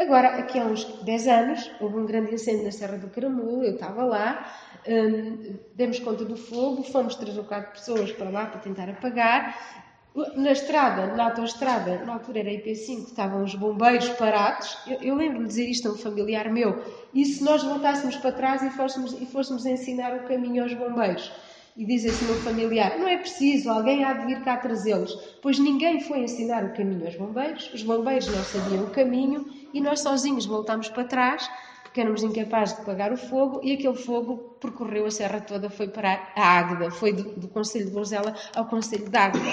Agora, 0.00 0.28
aqui 0.38 0.58
há 0.58 0.64
uns 0.64 0.82
10 1.02 1.28
anos, 1.28 1.70
houve 1.78 1.98
um 1.98 2.06
grande 2.06 2.32
incêndio 2.34 2.64
na 2.64 2.72
Serra 2.72 2.96
do 2.96 3.08
Caramulo, 3.08 3.62
eu 3.62 3.74
estava 3.74 4.02
lá, 4.02 4.50
um, 4.88 5.58
demos 5.74 5.98
conta 5.98 6.24
do 6.24 6.38
fogo, 6.38 6.82
fomos 6.82 7.16
três 7.16 7.36
ou 7.36 7.44
quatro 7.44 7.72
pessoas 7.72 8.10
para 8.10 8.30
lá 8.30 8.46
para 8.46 8.60
tentar 8.60 8.88
apagar. 8.88 9.84
Na 10.36 10.52
estrada, 10.52 11.14
na 11.14 11.26
autoestrada, 11.26 12.02
na 12.06 12.14
altura 12.14 12.40
era 12.40 12.48
IP5, 12.48 13.08
estavam 13.08 13.44
os 13.44 13.54
bombeiros 13.54 14.08
parados. 14.08 14.78
Eu, 14.86 15.02
eu 15.02 15.14
lembro-me 15.14 15.46
dizer 15.46 15.68
isto 15.68 15.86
a 15.86 15.92
um 15.92 15.98
familiar 15.98 16.50
meu. 16.50 16.82
E 17.12 17.22
se 17.26 17.44
nós 17.44 17.62
voltássemos 17.62 18.16
para 18.16 18.32
trás 18.32 18.62
e 18.62 18.70
fôssemos, 18.70 19.12
e 19.12 19.26
fôssemos 19.26 19.66
ensinar 19.66 20.16
o 20.16 20.26
caminho 20.26 20.62
aos 20.62 20.72
bombeiros? 20.72 21.30
E 21.76 21.84
diz 21.84 22.06
esse 22.06 22.24
meu 22.24 22.36
familiar: 22.36 22.98
não 22.98 23.06
é 23.06 23.18
preciso, 23.18 23.70
alguém 23.70 24.02
há 24.02 24.14
de 24.14 24.26
vir 24.26 24.42
cá 24.42 24.56
trazê-los. 24.56 25.12
Pois 25.42 25.58
ninguém 25.58 26.00
foi 26.00 26.20
ensinar 26.20 26.64
o 26.64 26.72
caminho 26.72 27.04
aos 27.04 27.16
bombeiros, 27.16 27.70
os 27.72 27.82
bombeiros 27.82 28.26
não 28.26 28.42
sabiam 28.42 28.84
o 28.84 28.90
caminho 28.90 29.59
e 29.72 29.80
nós 29.80 30.00
sozinhos 30.00 30.46
voltámos 30.46 30.88
para 30.88 31.04
trás 31.04 31.50
porque 31.90 32.02
éramos 32.02 32.22
incapazes 32.22 32.76
de 32.76 32.82
apagar 32.82 33.12
o 33.12 33.16
fogo 33.16 33.60
e 33.64 33.72
aquele 33.72 33.96
fogo 33.96 34.56
percorreu 34.60 35.06
a 35.06 35.10
serra 35.10 35.40
toda, 35.40 35.68
foi 35.68 35.88
parar 35.88 36.32
a 36.36 36.58
Águeda, 36.58 36.88
foi 36.92 37.12
do, 37.12 37.24
do 37.32 37.48
Conselho 37.48 37.86
de 37.86 37.90
Bonzela 37.90 38.32
ao 38.54 38.66
Conselho 38.66 39.08
de 39.08 39.16
Águeda. 39.16 39.50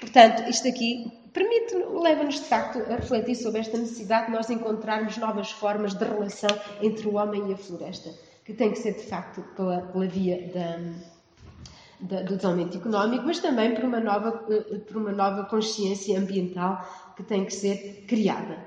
Portanto, 0.00 0.50
isto 0.50 0.66
aqui 0.66 1.12
permite, 1.32 1.76
leva-nos 1.76 2.36
de 2.36 2.46
facto 2.46 2.78
a 2.90 2.96
refletir 2.96 3.36
sobre 3.36 3.60
esta 3.60 3.78
necessidade 3.78 4.26
de 4.26 4.32
nós 4.32 4.50
encontrarmos 4.50 5.16
novas 5.16 5.52
formas 5.52 5.94
de 5.94 6.04
relação 6.04 6.50
entre 6.82 7.06
o 7.06 7.14
homem 7.14 7.50
e 7.50 7.54
a 7.54 7.56
floresta, 7.56 8.10
que 8.44 8.52
tem 8.52 8.72
que 8.72 8.78
ser 8.78 8.94
de 8.94 9.04
facto 9.04 9.42
pela, 9.54 9.82
pela 9.82 10.08
via 10.08 10.50
da, 12.00 12.22
do 12.22 12.36
desenvolvimento 12.36 12.78
económico, 12.78 13.24
mas 13.24 13.38
também 13.38 13.74
por 13.74 13.84
uma 13.84 14.00
nova, 14.00 14.44
eh, 14.50 14.78
por 14.78 14.96
uma 14.96 15.12
nova 15.12 15.44
consciência 15.44 16.18
ambiental 16.18 16.84
que 17.16 17.22
tem 17.22 17.44
que 17.44 17.54
ser 17.54 18.04
criada. 18.08 18.58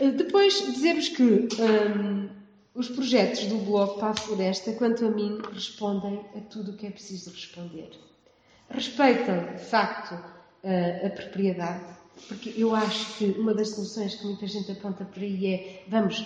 Eh, 0.00 0.10
depois, 0.10 0.54
dizer-vos 0.72 1.08
que 1.08 1.22
hum, 1.22 2.28
os 2.74 2.88
projetos 2.88 3.46
do 3.46 3.58
Bloco 3.58 4.00
para 4.00 4.10
a 4.10 4.14
Floresta, 4.14 4.72
quanto 4.72 5.04
a 5.06 5.10
mim, 5.10 5.38
respondem 5.52 6.24
a 6.36 6.40
tudo 6.40 6.72
o 6.72 6.76
que 6.76 6.86
é 6.86 6.90
preciso 6.90 7.30
responder. 7.30 7.90
Respeitam, 8.70 9.54
de 9.54 9.62
facto, 9.62 10.14
a, 10.14 11.06
a 11.06 11.10
propriedade, 11.10 11.84
porque 12.28 12.54
eu 12.56 12.74
acho 12.74 13.18
que 13.18 13.24
uma 13.38 13.52
das 13.52 13.70
soluções 13.70 14.14
que 14.14 14.24
muita 14.24 14.46
gente 14.46 14.70
aponta 14.70 15.04
por 15.04 15.22
aí 15.22 15.46
é 15.46 15.84
vamos, 15.88 16.24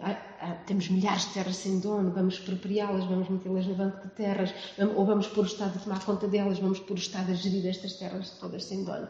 eh, 0.00 0.56
temos 0.66 0.88
milhares 0.88 1.26
de 1.26 1.34
terras 1.34 1.56
sem 1.56 1.80
dono, 1.80 2.12
vamos 2.12 2.34
expropriá-las, 2.34 3.04
vamos 3.04 3.28
metê-las 3.28 3.66
no 3.66 3.74
banco 3.74 4.00
de 4.02 4.14
terras, 4.14 4.54
ou 4.94 5.04
vamos 5.04 5.26
pôr 5.26 5.44
o 5.44 5.46
Estado 5.46 5.76
a 5.76 5.82
tomar 5.82 6.04
conta 6.04 6.28
delas, 6.28 6.58
vamos 6.58 6.80
pôr 6.80 6.96
o 6.96 7.00
Estado 7.00 7.32
a 7.32 7.34
gerir 7.34 7.66
estas 7.66 7.94
terras 7.94 8.30
todas 8.40 8.64
sem 8.64 8.84
dono. 8.84 9.08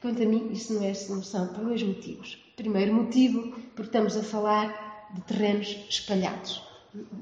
Quanto 0.00 0.22
a 0.22 0.26
mim, 0.26 0.50
isso 0.50 0.72
não 0.72 0.82
é 0.82 0.94
solução, 0.94 1.48
por 1.48 1.64
dois 1.64 1.82
motivos. 1.82 2.38
Primeiro 2.56 2.94
motivo, 2.94 3.52
porque 3.74 3.88
estamos 3.88 4.16
a 4.16 4.22
falar 4.22 5.10
de 5.14 5.20
terrenos 5.22 5.68
espalhados. 5.90 6.62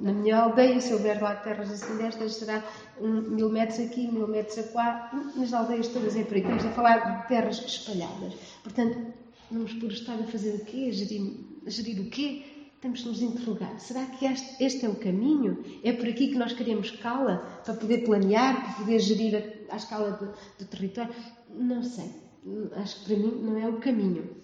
Na 0.00 0.12
minha 0.12 0.38
aldeia, 0.38 0.80
se 0.80 0.94
houver 0.94 1.20
lá 1.20 1.34
terras 1.34 1.70
assim 1.70 1.96
destas, 1.96 2.34
será 2.36 2.64
mil 3.00 3.50
metros 3.50 3.80
aqui, 3.80 4.06
mil 4.06 4.28
metros 4.28 4.58
acolá. 4.58 5.10
Nas 5.36 5.52
aldeias 5.52 5.88
todas 5.88 6.16
é 6.16 6.22
por 6.22 6.34
aí. 6.34 6.40
Estamos 6.40 6.64
a 6.64 6.70
falar 6.70 7.22
de 7.22 7.28
terras 7.28 7.58
espalhadas. 7.58 8.34
Portanto, 8.62 9.12
vamos 9.50 9.72
por 9.74 9.90
estar 9.92 10.14
a 10.14 10.24
fazer 10.24 10.54
o 10.54 10.64
quê? 10.64 10.86
A 10.88 10.92
gerir, 10.92 11.34
a 11.66 11.70
gerir 11.70 12.00
o 12.00 12.08
quê? 12.08 12.44
Temos 12.80 13.00
de 13.00 13.08
nos 13.08 13.20
interrogar. 13.20 13.78
Será 13.80 14.06
que 14.06 14.24
este, 14.24 14.64
este, 14.64 14.86
é 14.86 14.88
o 14.88 14.94
caminho? 14.94 15.64
É 15.82 15.92
por 15.92 16.08
aqui 16.08 16.28
que 16.28 16.36
nós 16.36 16.52
queremos 16.52 16.86
escala? 16.86 17.60
Para 17.64 17.74
poder 17.74 18.04
planear, 18.04 18.54
para 18.64 18.74
poder 18.84 19.00
gerir 19.00 19.36
a, 19.68 19.74
a 19.74 19.76
escala 19.76 20.12
do, 20.12 20.32
do 20.58 20.64
território? 20.64 21.12
Não 21.50 21.82
sei. 21.82 22.27
Acho 22.76 23.00
que 23.00 23.04
para 23.06 23.16
mim 23.16 23.40
não 23.42 23.56
é 23.58 23.68
o 23.68 23.78
caminho. 23.78 24.37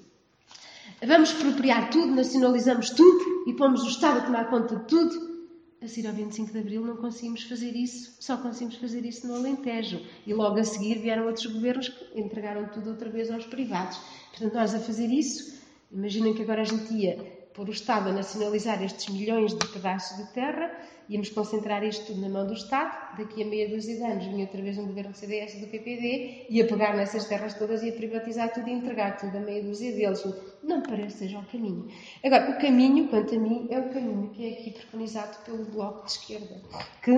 Vamos 1.07 1.31
expropriar 1.31 1.91
tudo, 1.91 2.15
nacionalizamos 2.15 2.91
tudo 2.91 3.45
e 3.47 3.53
pomos 3.55 3.83
o 3.83 3.89
Estado 3.89 4.21
a 4.21 4.23
tomar 4.23 4.49
conta 4.49 4.77
de 4.77 4.85
tudo. 4.87 5.35
A 5.83 5.87
seguir 5.87 6.09
ao 6.09 6.15
25 6.15 6.51
de 6.51 6.59
Abril 6.59 6.81
não 6.83 6.97
conseguimos 6.97 7.43
fazer 7.43 7.77
isso, 7.77 8.17
só 8.19 8.39
conseguimos 8.39 8.77
fazer 8.77 9.05
isso 9.05 9.27
no 9.27 9.35
Alentejo. 9.35 10.01
E 10.27 10.33
logo 10.33 10.59
a 10.59 10.65
seguir 10.65 10.99
vieram 10.99 11.27
outros 11.27 11.45
governos 11.47 11.89
que 11.89 12.21
entregaram 12.21 12.67
tudo 12.69 12.91
outra 12.91 13.11
vez 13.11 13.31
aos 13.31 13.45
privados. 13.45 13.99
Portanto, 14.31 14.55
nós 14.55 14.75
a 14.75 14.81
fazer 14.81 15.09
isso, 15.09 15.61
imaginem 15.93 16.33
que 16.33 16.43
agora 16.43 16.63
a 16.63 16.65
gente 16.65 16.93
ia 16.95 17.34
pôr 17.55 17.69
o 17.69 17.73
Estado 17.73 18.11
a 18.11 18.13
nacionalizar 18.13 18.83
estes 18.83 19.09
milhões 19.09 19.55
de 19.55 19.67
pedaços 19.69 20.17
de 20.19 20.33
terra 20.33 20.71
íamos 21.09 21.29
concentrar 21.31 21.83
isto 21.85 22.07
tudo 22.07 22.21
na 22.21 22.29
mão 22.29 22.47
do 22.47 22.55
Estado, 22.55 23.17
daqui 23.19 23.43
a 23.43 23.47
meia 23.47 23.69
dúzia 23.69 23.97
de 23.97 24.03
anos 24.03 24.25
vinha 24.27 24.45
outra 24.45 24.63
vez 24.63 24.79
um 24.79 24.87
governo 24.87 25.11
do 25.11 25.17
CDS 25.17 25.55
e 25.55 25.61
do 25.61 25.67
PPD, 25.67 26.47
ia 26.49 26.67
pegar 26.67 26.97
nessas 26.97 27.27
terras 27.27 27.55
todas, 27.55 27.83
ia 27.83 27.93
privatizar 27.93 28.53
tudo 28.53 28.69
e 28.69 28.73
entregar 28.73 29.17
tudo 29.17 29.37
a 29.37 29.41
meia 29.41 29.63
dúzia 29.63 29.93
deles. 29.93 30.25
Não 30.63 30.83
parece 30.83 31.15
que 31.15 31.19
seja 31.25 31.39
o 31.39 31.45
caminho. 31.45 31.89
Agora, 32.25 32.51
o 32.51 32.59
caminho, 32.59 33.09
quanto 33.09 33.35
a 33.35 33.39
mim, 33.39 33.67
é 33.71 33.79
o 33.79 33.91
caminho 33.91 34.31
que 34.31 34.47
é 34.47 34.53
aqui 34.53 34.71
preconizado 34.71 35.45
pelo 35.45 35.65
Bloco 35.67 36.07
de 36.07 36.13
Esquerda, 36.13 36.63
que 37.03 37.13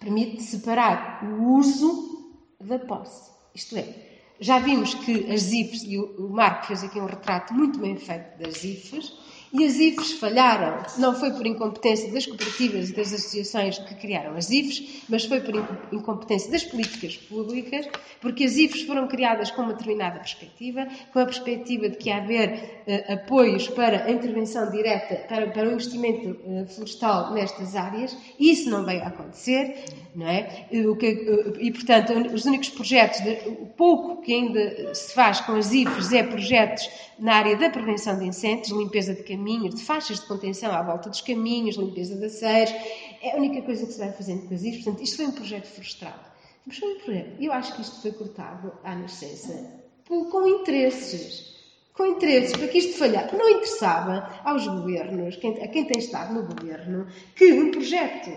permite 0.00 0.42
separar 0.42 1.24
o 1.24 1.58
uso 1.58 2.34
da 2.60 2.78
posse. 2.78 3.30
Isto 3.54 3.76
é, 3.76 4.11
já 4.42 4.58
vimos 4.58 4.92
que 4.92 5.32
as 5.32 5.52
IFs, 5.52 5.84
e 5.84 5.96
o 5.98 6.28
Marco 6.28 6.66
fez 6.66 6.82
aqui 6.82 7.00
um 7.00 7.06
retrato 7.06 7.54
muito 7.54 7.78
bem 7.78 7.96
feito 7.96 8.38
das 8.38 8.64
IFs, 8.64 9.12
e 9.52 9.64
as 9.64 9.74
IFES 9.76 10.12
falharam. 10.12 10.82
Não 10.98 11.14
foi 11.14 11.30
por 11.32 11.46
incompetência 11.46 12.10
das 12.10 12.26
cooperativas 12.26 12.88
e 12.88 12.94
das 12.94 13.12
associações 13.12 13.78
que 13.78 13.94
criaram 13.96 14.34
as 14.34 14.50
IFES, 14.50 15.02
mas 15.08 15.24
foi 15.24 15.40
por 15.40 15.54
incompetência 15.92 16.50
das 16.50 16.64
políticas 16.64 17.16
públicas, 17.16 17.86
porque 18.20 18.44
as 18.44 18.56
IFES 18.56 18.82
foram 18.82 19.06
criadas 19.08 19.50
com 19.50 19.62
uma 19.62 19.74
determinada 19.74 20.18
perspectiva, 20.18 20.86
com 21.12 21.18
a 21.18 21.26
perspectiva 21.26 21.88
de 21.88 21.96
que 21.96 22.10
haver 22.10 22.82
uh, 22.86 23.12
apoios 23.12 23.68
para 23.68 24.04
a 24.04 24.10
intervenção 24.10 24.70
direta, 24.70 25.16
para, 25.28 25.48
para 25.48 25.68
o 25.68 25.72
investimento 25.72 26.30
uh, 26.30 26.66
florestal 26.66 27.34
nestas 27.34 27.76
áreas, 27.76 28.16
e 28.38 28.50
isso 28.50 28.70
não 28.70 28.84
veio 28.84 29.02
a 29.02 29.08
acontecer, 29.08 29.84
não 30.14 30.26
é? 30.26 30.66
O 30.88 30.96
que, 30.96 31.08
uh, 31.08 31.60
e, 31.60 31.70
portanto, 31.70 32.12
os 32.32 32.46
únicos 32.46 32.70
projetos, 32.70 33.20
de, 33.20 33.32
o 33.48 33.66
pouco 33.66 34.22
que 34.22 34.32
ainda 34.32 34.94
se 34.94 35.12
faz 35.12 35.40
com 35.42 35.52
as 35.52 35.72
IFES 35.72 36.12
é 36.12 36.22
projetos 36.22 36.88
na 37.18 37.34
área 37.34 37.56
da 37.56 37.70
prevenção 37.70 38.18
de 38.18 38.26
incêndios, 38.26 38.70
limpeza 38.70 39.14
de 39.14 39.22
caminhos, 39.22 39.41
de 39.44 39.82
faixas 39.82 40.20
de 40.20 40.26
contenção 40.26 40.72
à 40.72 40.82
volta 40.82 41.10
dos 41.10 41.20
caminhos, 41.20 41.76
limpeza 41.76 42.16
de 42.16 42.24
aceiros. 42.24 42.72
É 43.20 43.32
a 43.32 43.36
única 43.36 43.62
coisa 43.62 43.86
que 43.86 43.92
se 43.92 43.98
vai 43.98 44.12
fazendo 44.12 44.48
com 44.48 44.54
as 44.54 44.62
IFES. 44.62 44.84
Portanto, 44.84 45.02
isto 45.02 45.16
foi 45.16 45.26
um 45.26 45.32
projeto 45.32 45.66
frustrado. 45.66 46.32
Mas 46.66 46.78
foi 46.78 46.94
um 46.94 46.98
projeto. 46.98 47.42
Eu 47.42 47.52
acho 47.52 47.74
que 47.74 47.82
isto 47.82 48.00
foi 48.02 48.12
cortado 48.12 48.72
à 48.84 48.94
nascença 48.94 49.82
com 50.06 50.46
interesses. 50.46 51.52
Com 51.94 52.06
interesses, 52.06 52.56
para 52.56 52.68
que 52.68 52.78
isto 52.78 52.98
falhar. 52.98 53.34
Não 53.34 53.48
interessava 53.48 54.40
aos 54.44 54.66
governos, 54.66 55.36
a 55.36 55.68
quem 55.68 55.84
tem 55.84 55.98
estado 55.98 56.32
no 56.34 56.42
governo, 56.42 57.06
que 57.36 57.52
um 57.52 57.70
projeto 57.70 58.30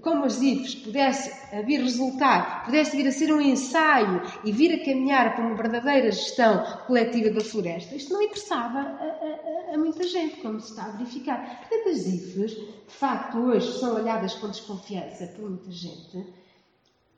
como 0.00 0.24
as 0.24 0.40
IFES 0.42 0.74
pudesse 0.76 1.30
vir 1.64 1.80
resultar, 1.80 2.64
pudesse 2.64 2.96
vir 2.96 3.06
a 3.06 3.12
ser 3.12 3.32
um 3.32 3.40
ensaio 3.40 4.20
e 4.44 4.50
vir 4.50 4.74
a 4.74 4.84
caminhar 4.84 5.34
para 5.34 5.46
uma 5.46 5.54
verdadeira 5.54 6.10
gestão 6.10 6.64
coletiva 6.86 7.30
da 7.30 7.40
floresta, 7.40 7.94
isto 7.94 8.12
não 8.12 8.22
interessava 8.22 8.80
a, 8.80 9.70
a, 9.70 9.74
a 9.74 9.78
muita 9.78 10.02
gente, 10.02 10.36
como 10.40 10.60
se 10.60 10.70
está 10.70 10.86
a 10.86 10.90
verificar. 10.90 11.60
Portanto, 11.60 11.88
as 11.88 12.06
IFES, 12.06 12.50
de 12.52 12.94
facto, 12.94 13.38
hoje 13.38 13.78
são 13.78 13.94
olhadas 13.94 14.34
com 14.34 14.48
desconfiança 14.48 15.26
por 15.28 15.48
muita 15.48 15.70
gente. 15.70 16.26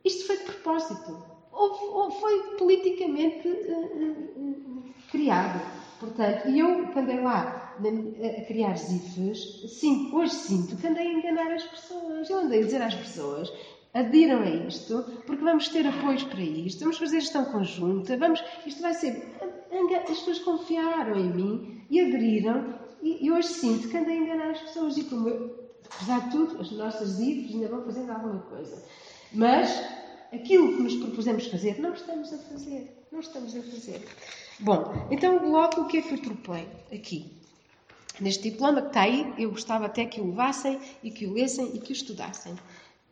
Isto 0.04 0.26
foi 0.26 0.36
de 0.36 0.44
propósito. 0.44 1.38
Ou, 1.52 1.94
ou 1.94 2.10
foi 2.12 2.56
politicamente 2.56 3.48
uh, 3.48 4.34
uh, 4.36 4.94
criado. 5.10 5.60
Portanto, 5.98 6.48
eu, 6.48 6.86
quando 6.92 7.10
andei 7.10 7.20
lá 7.20 7.67
a 7.78 8.44
criar 8.44 8.76
zifes, 8.76 9.70
sim, 9.78 10.10
hoje 10.12 10.34
sinto 10.34 10.76
que 10.76 10.86
andei 10.86 11.06
a 11.06 11.12
enganar 11.12 11.52
as 11.52 11.64
pessoas. 11.64 12.28
Eu 12.28 12.38
andei 12.40 12.62
a 12.62 12.64
dizer 12.64 12.82
às 12.82 12.94
pessoas, 12.94 13.52
adiram 13.94 14.42
a 14.42 14.50
isto, 14.50 15.04
porque 15.26 15.44
vamos 15.44 15.68
ter 15.68 15.86
apoios 15.86 16.24
para 16.24 16.40
isto, 16.40 16.80
vamos 16.80 16.98
fazer 16.98 17.20
gestão 17.20 17.44
conjunta, 17.46 18.16
vamos, 18.16 18.42
isto 18.66 18.82
vai 18.82 18.94
ser... 18.94 19.36
As 19.70 20.18
pessoas 20.18 20.38
confiaram 20.40 21.16
em 21.16 21.32
mim 21.32 21.82
e 21.90 22.00
aderiram, 22.00 22.78
e, 23.02 23.30
hoje 23.30 23.48
sinto 23.48 23.88
que 23.88 23.96
andei 23.96 24.18
a 24.18 24.20
enganar 24.20 24.50
as 24.50 24.60
pessoas. 24.60 24.96
E 24.96 25.04
como 25.04 25.28
eu, 25.28 25.70
apesar 25.94 26.20
de 26.20 26.30
tudo, 26.30 26.60
as 26.60 26.70
nossas 26.72 27.08
zifes 27.10 27.54
ainda 27.54 27.68
vão 27.68 27.84
fazendo 27.84 28.10
alguma 28.10 28.40
coisa. 28.40 28.82
Mas 29.32 29.70
aquilo 30.32 30.76
que 30.76 30.82
nos 30.82 30.94
propusemos 30.96 31.46
fazer, 31.46 31.80
não 31.80 31.92
estamos 31.92 32.32
a 32.32 32.38
fazer. 32.38 33.06
Não 33.12 33.20
estamos 33.20 33.56
a 33.56 33.62
fazer. 33.62 34.02
Bom, 34.60 35.06
então 35.10 35.36
o 35.36 35.40
bloco, 35.40 35.82
o 35.82 35.86
que 35.86 35.98
é 35.98 36.02
que 36.02 36.14
eu 36.14 36.18
propõe 36.18 36.66
aqui? 36.92 37.38
Neste 38.20 38.50
diploma 38.50 38.82
que 38.82 38.88
está 38.88 39.02
aí, 39.02 39.32
eu 39.38 39.50
gostava 39.50 39.86
até 39.86 40.04
que 40.04 40.20
o 40.20 40.26
levassem 40.30 40.78
e 41.02 41.10
que 41.10 41.26
o 41.26 41.34
lessem 41.34 41.70
e 41.74 41.78
que 41.78 41.92
o 41.92 41.94
estudassem. 41.94 42.54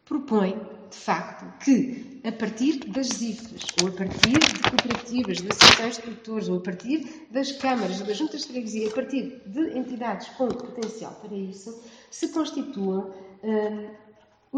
Propõe, 0.05 0.59
de 0.91 0.97
facto, 0.97 1.45
que 1.65 2.21
a 2.25 2.31
partir 2.33 2.79
das 2.89 3.21
IFES, 3.21 3.65
ou 3.83 3.89
a 3.89 3.93
partir 3.93 4.39
de 4.39 4.61
cooperativas, 4.71 5.39
de 5.39 5.49
associações 5.49 5.97
de 5.97 6.03
produtores, 6.03 6.49
ou 6.49 6.59
a 6.59 6.61
partir 6.61 7.27
das 7.31 7.53
câmaras, 7.53 8.01
das 8.01 8.17
juntas 8.17 8.43
de 8.43 8.49
freguesia, 8.49 8.89
a 8.89 8.93
partir 8.93 9.43
de 9.47 9.79
entidades 9.79 10.29
com 10.29 10.47
potencial 10.49 11.13
para 11.21 11.37
isso, 11.37 11.83
se 12.11 12.29
constituam 12.29 13.13
hum, 13.43 13.89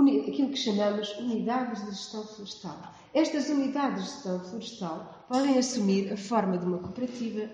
aquilo 0.00 0.50
que 0.50 0.56
chamamos 0.56 1.10
unidades 1.18 1.84
de 1.84 1.90
gestão 1.90 2.24
florestal. 2.24 2.76
Estas 3.14 3.48
unidades 3.48 4.04
de 4.04 4.10
gestão 4.10 4.40
florestal 4.40 5.24
podem 5.28 5.58
assumir 5.58 6.12
a 6.12 6.16
forma 6.16 6.58
de 6.58 6.66
uma 6.66 6.78
cooperativa, 6.78 7.50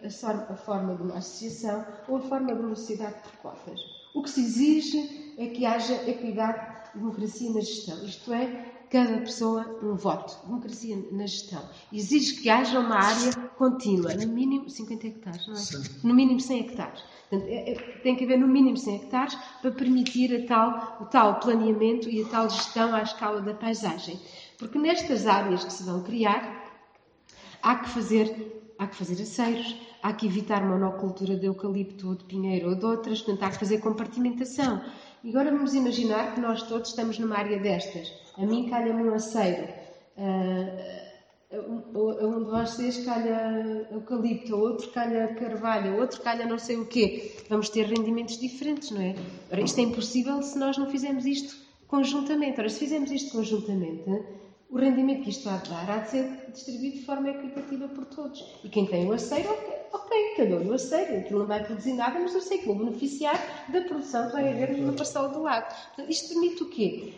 a 0.50 0.56
forma 0.56 0.94
de 0.94 1.02
uma 1.02 1.16
associação 1.16 1.86
ou 2.08 2.16
a 2.16 2.20
forma 2.20 2.54
de 2.54 2.60
uma 2.60 2.74
sociedade 2.74 3.14
por 3.22 3.32
cotas. 3.38 3.80
O 4.14 4.22
que 4.22 4.30
se 4.30 4.40
exige 4.40 5.34
é 5.38 5.46
que 5.46 5.64
haja 5.64 5.94
equidade 6.08 6.90
e 6.94 6.98
democracia 6.98 7.50
na 7.50 7.60
gestão, 7.60 8.04
isto 8.04 8.32
é, 8.32 8.72
cada 8.90 9.18
pessoa 9.18 9.78
um 9.82 9.96
voto, 9.96 10.38
democracia 10.46 10.96
na 11.10 11.26
gestão. 11.26 11.62
Exige 11.92 12.40
que 12.40 12.48
haja 12.48 12.78
uma 12.78 12.96
área 12.96 13.43
contínua, 13.56 14.14
no 14.14 14.26
mínimo 14.28 14.68
50 14.68 15.06
hectares, 15.06 15.46
não 15.46 15.54
é? 15.54 15.58
Sim. 15.58 15.82
No 16.02 16.14
mínimo 16.14 16.40
100 16.40 16.60
hectares. 16.60 17.02
Portanto, 17.28 17.48
é, 17.48 17.72
é, 17.72 17.74
tem 18.02 18.16
que 18.16 18.24
haver 18.24 18.38
no 18.38 18.46
mínimo 18.46 18.76
100 18.76 18.96
hectares 18.96 19.34
para 19.60 19.70
permitir 19.70 20.46
tal, 20.46 20.98
o 21.00 21.06
tal 21.06 21.40
planeamento 21.40 22.08
e 22.08 22.22
a 22.22 22.28
tal 22.28 22.48
gestão 22.50 22.94
à 22.94 23.02
escala 23.02 23.40
da 23.40 23.54
paisagem. 23.54 24.18
Porque 24.58 24.78
nestas 24.78 25.26
áreas 25.26 25.64
que 25.64 25.72
se 25.72 25.82
vão 25.82 26.02
criar, 26.02 26.64
há 27.62 27.76
que 27.76 27.88
fazer, 27.88 28.72
há 28.78 28.86
que 28.86 28.96
fazer 28.96 29.22
aceiros, 29.22 29.76
há 30.02 30.12
que 30.12 30.26
evitar 30.26 30.62
monocultura 30.62 31.36
de 31.36 31.46
eucalipto 31.46 32.08
ou 32.08 32.14
de 32.14 32.24
pinheiro 32.24 32.70
ou 32.70 32.74
de 32.74 32.84
outras, 32.84 33.22
portanto, 33.22 33.42
há 33.42 33.50
que 33.50 33.58
fazer 33.58 33.78
compartimentação. 33.78 34.82
E 35.22 35.30
agora 35.30 35.50
vamos 35.50 35.74
imaginar 35.74 36.34
que 36.34 36.40
nós 36.40 36.62
todos 36.64 36.90
estamos 36.90 37.18
numa 37.18 37.38
área 37.38 37.58
destas. 37.58 38.12
A 38.36 38.44
mim 38.44 38.68
calha-me 38.68 39.02
um 39.04 39.14
aceiro. 39.14 39.66
Uh, 40.16 41.03
um 41.68 42.44
de 42.44 42.50
vocês 42.50 43.04
calha 43.04 43.86
eucalipto, 43.90 44.56
outro 44.56 44.90
calha 44.90 45.34
carvalho, 45.34 46.00
outro 46.00 46.20
calha 46.22 46.46
não 46.46 46.58
sei 46.58 46.76
o 46.76 46.86
quê. 46.86 47.32
Vamos 47.48 47.68
ter 47.68 47.86
rendimentos 47.86 48.38
diferentes, 48.38 48.90
não 48.90 49.00
é? 49.00 49.14
Ora, 49.50 49.60
isto 49.60 49.78
é 49.78 49.82
impossível 49.82 50.42
se 50.42 50.58
nós 50.58 50.76
não 50.76 50.86
fizermos 50.90 51.24
isto 51.26 51.56
conjuntamente. 51.86 52.60
Ora, 52.60 52.68
se 52.68 52.78
fizermos 52.78 53.10
isto 53.10 53.32
conjuntamente, 53.32 54.04
o 54.70 54.76
rendimento 54.76 55.22
que 55.22 55.30
isto 55.30 55.48
há 55.48 55.58
de 55.58 55.70
dar 55.70 55.88
há 55.88 55.98
de 55.98 56.10
ser 56.10 56.50
distribuído 56.52 56.98
de 56.98 57.04
forma 57.04 57.30
equitativa 57.30 57.86
por 57.88 58.04
todos. 58.06 58.44
E 58.64 58.68
quem 58.68 58.86
tem 58.86 59.06
o 59.06 59.12
aceiro, 59.12 59.48
ok, 59.92 60.34
cada 60.36 60.56
um 60.56 60.68
o 60.68 60.72
aceiro. 60.72 61.18
Aquilo 61.18 61.40
não 61.40 61.46
vai 61.46 61.62
produzir 61.62 61.92
nada, 61.92 62.18
mas 62.18 62.34
eu 62.34 62.40
sei 62.40 62.58
que 62.58 62.66
vou 62.66 62.76
beneficiar 62.76 63.68
da 63.68 63.82
produção 63.82 64.26
que 64.26 64.32
vai 64.32 64.48
haver 64.48 64.76
na 64.78 64.92
parcela 64.92 65.28
do 65.28 65.42
lado. 65.42 65.72
Portanto, 65.88 66.10
isto 66.10 66.28
permite 66.30 66.62
o 66.62 66.68
quê? 66.68 67.12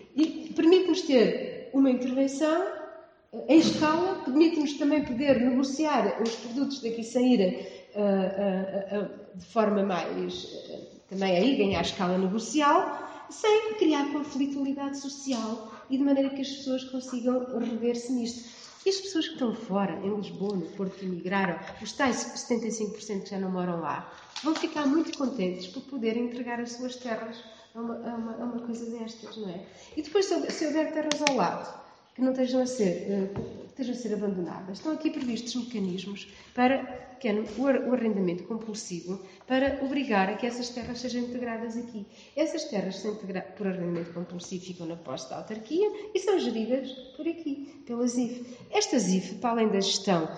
Permite-nos 0.55 1.01
ter 1.03 1.70
uma 1.72 1.90
intervenção 1.90 2.86
em 3.32 3.58
escala, 3.58 4.22
permite-nos 4.24 4.74
também 4.74 5.04
poder 5.04 5.40
negociar 5.40 6.22
os 6.22 6.34
produtos 6.36 6.80
daqui 6.80 7.02
saírem 7.02 7.66
uh, 7.94 8.98
uh, 8.98 9.04
uh, 9.04 9.38
de 9.38 9.44
forma 9.46 9.82
mais. 9.82 10.48
também 11.08 11.36
aí 11.36 11.56
ganhar 11.56 11.80
escala 11.82 12.18
negocial, 12.18 13.26
sem 13.30 13.74
criar 13.74 14.12
conflitualidade 14.12 14.98
social 14.98 15.72
e 15.90 15.98
de 15.98 16.04
maneira 16.04 16.30
que 16.30 16.40
as 16.40 16.48
pessoas 16.48 16.84
consigam 16.84 17.44
rever-se 17.58 18.12
nisto. 18.12 18.56
E 18.84 18.88
as 18.88 19.00
pessoas 19.00 19.26
que 19.26 19.32
estão 19.34 19.52
fora, 19.52 19.94
em 20.04 20.14
Lisboa, 20.14 20.54
no 20.54 20.66
Porto, 20.66 20.96
que 20.96 21.04
emigraram, 21.04 21.58
os 21.82 21.92
tais 21.92 22.16
75% 22.48 23.24
que 23.24 23.30
já 23.30 23.38
não 23.38 23.50
moram 23.50 23.80
lá, 23.80 24.12
vão 24.44 24.54
ficar 24.54 24.86
muito 24.86 25.16
contentes 25.18 25.66
por 25.66 25.82
poderem 25.82 26.26
entregar 26.26 26.60
as 26.60 26.72
suas 26.72 26.94
terras 26.94 27.36
a 27.74 27.80
uma, 27.80 27.94
a 27.94 28.14
uma, 28.14 28.32
a 28.34 28.44
uma 28.44 28.60
coisa 28.60 28.88
destas, 28.88 29.36
não 29.36 29.48
é? 29.48 29.66
E 29.96 30.02
depois, 30.02 30.26
se 30.26 30.66
houver 30.66 30.92
terras 30.92 31.20
ao 31.28 31.34
lado, 31.34 31.86
que 32.16 32.22
não 32.22 32.33
estejam 32.33 32.62
a 32.62 32.66
ser, 32.66 33.07
uh, 33.11 33.66
estejam 33.66 33.94
a 33.94 33.98
ser 33.98 34.14
abandonadas. 34.14 34.79
Estão 34.79 34.92
aqui 34.92 35.11
previstos 35.11 35.55
mecanismos 35.55 36.26
para 36.55 37.07
que 37.20 37.29
é 37.29 37.35
o 37.35 37.94
arrendamento 37.94 38.44
compulsivo 38.44 39.20
para 39.46 39.79
obrigar 39.83 40.29
a 40.29 40.37
que 40.37 40.46
essas 40.46 40.70
terras 40.70 40.98
sejam 40.98 41.22
integradas 41.22 41.76
aqui. 41.76 42.07
Essas 42.35 42.64
terras 42.64 42.96
são 42.96 43.14
por 43.14 43.66
arrendamento 43.66 44.12
compulsivo 44.12 44.64
ficam 44.64 44.87
na 44.87 44.96
posse 44.96 45.29
da 45.29 45.37
autarquia 45.37 45.88
e 46.14 46.18
são 46.18 46.38
geridas 46.38 46.90
por 47.16 47.29
aqui, 47.29 47.83
pela 47.87 48.07
ZIF. 48.07 48.46
Esta 48.70 48.98
ZIF, 48.98 49.35
para 49.37 49.50
além 49.50 49.68
da 49.68 49.81
gestão 49.81 50.29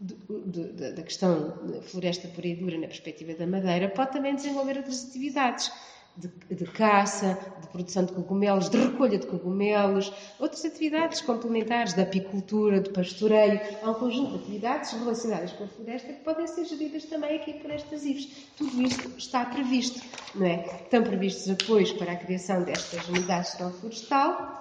da 0.00 1.02
questão 1.02 1.82
floresta 1.82 2.26
pura 2.28 2.46
e 2.46 2.56
dura 2.56 2.78
na 2.78 2.86
perspectiva 2.86 3.34
da 3.34 3.46
madeira, 3.46 3.88
pode 3.88 4.12
também 4.12 4.34
desenvolver 4.34 4.78
outras 4.78 5.04
atividades 5.08 5.70
de, 6.16 6.28
de, 6.54 6.64
caça, 6.66 7.38
de 7.60 7.68
produção 7.68 8.04
de 8.04 8.12
cogumelos, 8.12 8.68
de 8.68 8.76
recolha 8.76 9.18
de 9.18 9.26
cogumelos, 9.26 10.12
outras 10.38 10.64
atividades 10.64 11.20
complementares 11.20 11.94
de 11.94 12.02
apicultura, 12.02 12.80
de 12.80 12.90
pastoreio. 12.90 13.60
Há 13.82 13.90
um 13.90 13.94
conjunto 13.94 14.32
de 14.32 14.44
atividades 14.44 14.92
relacionadas 14.92 15.52
com 15.52 15.64
a 15.64 15.68
floresta 15.68 16.12
que 16.12 16.24
podem 16.24 16.46
ser 16.46 16.64
geridas 16.64 17.04
também 17.04 17.36
aqui 17.36 17.54
por 17.54 17.70
estas 17.70 18.04
IVs. 18.04 18.48
Tudo 18.56 18.82
isto 18.82 19.08
está 19.16 19.44
previsto, 19.44 20.00
não 20.34 20.46
é? 20.46 20.64
Estão 20.82 21.02
previstos 21.02 21.48
apoios 21.48 21.92
para 21.92 22.12
a 22.12 22.16
criação 22.16 22.62
destas 22.62 23.08
unidades 23.08 23.52
de 23.52 23.72
florestal. 23.78 24.60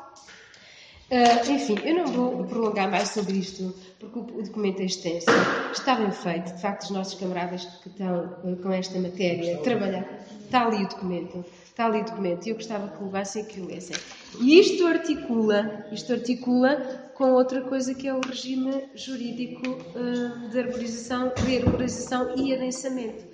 Uh, 1.11 1.51
enfim, 1.51 1.75
eu 1.83 1.95
não 1.95 2.05
vou 2.05 2.43
prolongar 2.45 2.89
mais 2.89 3.09
sobre 3.09 3.37
isto, 3.37 3.73
porque 3.99 4.19
o, 4.19 4.43
documento 4.43 4.81
é 4.81 4.85
extenso. 4.85 5.25
Está 5.71 5.95
bem 5.95 6.11
feito. 6.11 6.53
De 6.53 6.61
facto, 6.61 6.83
os 6.83 6.91
nossos 6.91 7.19
camaradas 7.19 7.65
que 7.65 7.89
estão 7.89 8.25
uh, 8.43 8.55
com 8.57 8.71
esta 8.71 8.99
matéria 8.99 9.57
trabalham. 9.57 10.05
Está 10.45 10.67
ali 10.67 10.83
o 10.83 10.87
documento. 10.87 11.43
Está 11.65 11.87
ali 11.87 12.01
o 12.01 12.05
documento. 12.05 12.45
E 12.45 12.51
eu 12.51 12.55
gostava 12.55 12.89
que 12.89 13.03
levassem 13.03 13.41
e 13.41 13.45
que 13.47 13.59
o 13.59 13.65
lessem. 13.65 13.95
E 14.39 14.59
isto 14.59 14.85
articula, 14.85 15.87
isto 15.91 16.13
articula 16.13 16.75
com 17.15 17.31
outra 17.31 17.61
coisa 17.61 17.95
que 17.95 18.07
é 18.07 18.13
o 18.13 18.21
regime 18.21 18.83
jurídico 18.93 19.67
uh, 19.67 20.49
de 20.49 20.59
arborização, 20.59 21.33
de 21.43 21.57
arborização 21.57 22.35
e 22.37 22.53
adensamento. 22.53 23.25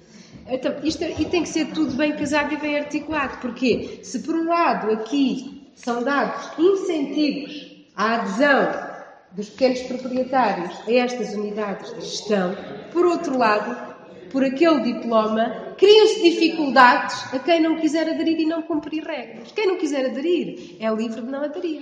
Então, 0.47 0.75
isto, 0.81 1.03
é, 1.03 1.11
e 1.19 1.25
tem 1.25 1.43
que 1.43 1.49
ser 1.49 1.73
tudo 1.73 1.93
bem 1.95 2.15
casado 2.15 2.53
e 2.53 2.57
bem 2.57 2.77
articulado. 2.77 3.37
Porque 3.39 3.99
se 4.01 4.19
por 4.19 4.33
um 4.33 4.47
lado 4.47 4.91
aqui 4.91 5.55
são 5.75 6.03
dados 6.03 6.57
incentivos 6.57 7.64
à 7.95 8.15
adesão 8.15 8.95
dos 9.31 9.49
pequenos 9.49 9.81
proprietários 9.83 10.73
a 10.87 10.91
estas 10.91 11.33
unidades 11.33 11.93
de 11.93 12.01
gestão, 12.01 12.55
por 12.91 13.05
outro 13.05 13.37
lado, 13.37 13.95
por 14.31 14.43
aquele 14.43 14.93
diploma, 14.93 15.73
criam-se 15.77 16.21
dificuldades 16.21 17.33
a 17.33 17.39
quem 17.39 17.61
não 17.61 17.79
quiser 17.79 18.09
aderir 18.09 18.39
e 18.39 18.45
não 18.45 18.61
cumprir 18.61 19.03
regras. 19.03 19.51
Quem 19.51 19.67
não 19.67 19.77
quiser 19.77 20.05
aderir 20.05 20.77
é 20.79 20.89
livre 20.93 21.21
de 21.21 21.31
não 21.31 21.43
aderir. 21.43 21.81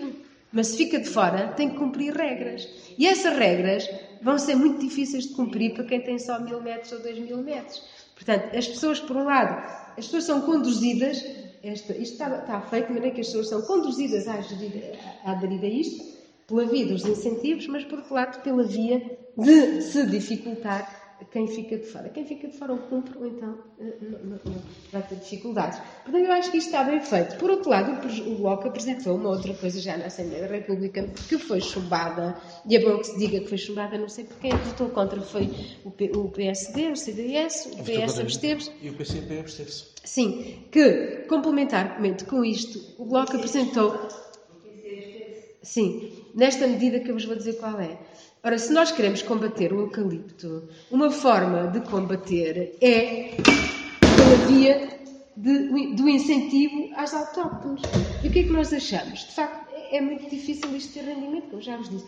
Mas 0.52 0.68
se 0.68 0.78
fica 0.78 1.00
de 1.00 1.10
fora, 1.10 1.48
tem 1.58 1.72
que 1.72 1.78
cumprir 1.78 2.14
regras. 2.14 2.68
E 2.98 3.08
essas 3.08 3.36
regras 3.36 3.90
vão 4.22 4.38
ser 4.38 4.56
muito 4.56 4.80
difíceis 4.80 5.28
de 5.28 5.34
cumprir 5.34 5.74
para 5.74 5.84
quem 5.84 6.02
tem 6.02 6.20
só 6.20 6.40
mil 6.40 6.62
metros 6.62 6.92
ou 6.92 7.00
dois 7.00 7.18
mil 7.18 7.38
metros. 7.38 7.82
Portanto, 8.14 8.56
as 8.56 8.68
pessoas, 8.68 9.00
por 9.00 9.18
um 9.18 9.24
lado, 9.24 9.56
as 9.98 10.06
pessoas 10.06 10.26
são 10.26 10.42
conduzidas 10.42 11.26
esta, 11.64 11.94
isto 11.94 12.14
está, 12.14 12.40
está, 12.40 12.62
feito 12.62 12.88
de 12.88 12.94
maneira 12.94 13.16
que 13.16 13.22
as 13.22 13.28
pessoas 13.28 13.48
são 13.48 13.62
conduzidas 13.62 14.28
a, 14.28 14.34
aderir 14.34 15.00
a, 15.24 15.32
aderir 15.32 15.64
a 15.64 15.68
isto, 15.68 16.04
pela 16.46 16.66
via 16.66 16.86
dos 16.86 17.06
incentivos, 17.06 17.68
mas 17.68 17.86
por 17.86 18.00
outro 18.00 18.14
lado 18.14 18.44
pela 18.44 18.64
via 18.64 19.18
de 19.38 19.82
se 19.82 20.06
dificultar 20.06 21.03
quem 21.32 21.48
fica 21.48 21.78
de 21.78 21.86
fora. 21.86 22.10
Quem 22.10 22.26
fica 22.26 22.48
de 22.48 22.58
fora 22.58 22.74
ou 22.74 22.80
cumpre, 22.80 23.18
ou 23.18 23.26
então 23.26 23.58
eh, 23.80 23.98
não, 24.02 24.40
vai 24.92 25.02
ter 25.04 25.16
dificuldades. 25.16 25.80
Portanto, 26.04 26.26
eu 26.26 26.32
acho 26.32 26.52
que 26.52 26.58
isto 26.58 26.68
está 26.68 26.84
bem 26.84 27.00
feito. 27.00 27.38
Por 27.38 27.50
outro 27.50 27.70
lado, 27.70 28.08
o 28.28 28.36
Bloco 28.36 28.68
apresentou 28.68 29.16
uma 29.16 29.30
outra 29.30 29.54
coisa 29.54 29.80
já 29.80 29.98
na 29.98 30.06
Assembleia 30.06 30.48
da 30.48 30.54
República 30.54 31.08
que 31.30 31.38
foi 31.38 31.62
chumbada, 31.62 32.38
e 32.68 32.76
é 32.76 32.80
bom 32.80 32.98
que 32.98 33.08
se 33.08 33.18
diga 33.18 33.40
que 33.40 33.48
foi 33.48 33.58
chumbada, 33.58 33.98
não 33.98 34.10
sei 34.10 34.26
porque 34.26 34.50
quem 34.50 34.58
votou 34.58 34.90
contra 34.90 35.22
foi 35.22 35.50
o, 35.84 35.92
P, 35.92 36.12
o 36.16 36.30
PSD, 36.30 36.92
o 36.92 36.96
CDS, 36.96 37.68
o 37.68 37.84
PS 37.84 38.20
absteve-se. 38.20 38.72
E 38.82 38.90
o 38.90 38.94
PCP 38.94 39.40
absteve-se. 39.40 39.86
Sim, 40.04 40.66
que, 40.72 41.26
complementarmente 41.30 42.26
com 42.26 42.44
isto, 42.44 42.80
o 43.02 43.06
Bloco 43.06 43.36
apresentou. 43.36 44.08
Sim, 45.62 46.12
nesta 46.36 46.68
medida 46.68 47.00
que 47.00 47.10
eu 47.10 47.16
vos 47.16 47.26
vou 47.26 47.36
dizer 47.36 47.54
qual 47.54 47.80
é. 47.80 47.98
Ora, 48.46 48.58
se 48.58 48.74
nós 48.74 48.92
queremos 48.92 49.22
combater 49.22 49.72
o 49.72 49.80
eucalipto, 49.80 50.68
uma 50.92 51.10
forma 51.10 51.68
de 51.68 51.80
combater 51.80 52.76
é 52.82 53.38
pela 53.38 54.48
via 54.50 55.00
de, 55.38 55.96
do 55.96 56.10
incentivo 56.10 56.92
às 56.98 57.14
autóctones. 57.14 57.82
E 58.22 58.28
o 58.28 58.32
que 58.32 58.40
é 58.40 58.44
que 58.44 58.50
nós 58.50 58.74
achamos? 58.74 59.22
De 59.22 59.32
facto, 59.34 59.74
é 59.94 60.02
muito 60.02 60.30
difícil 60.30 60.76
isto 60.76 60.94
ter 60.94 61.06
rendimento, 61.06 61.52
como 61.52 61.62
já 61.62 61.78
vos 61.78 61.90
disse. 61.90 62.06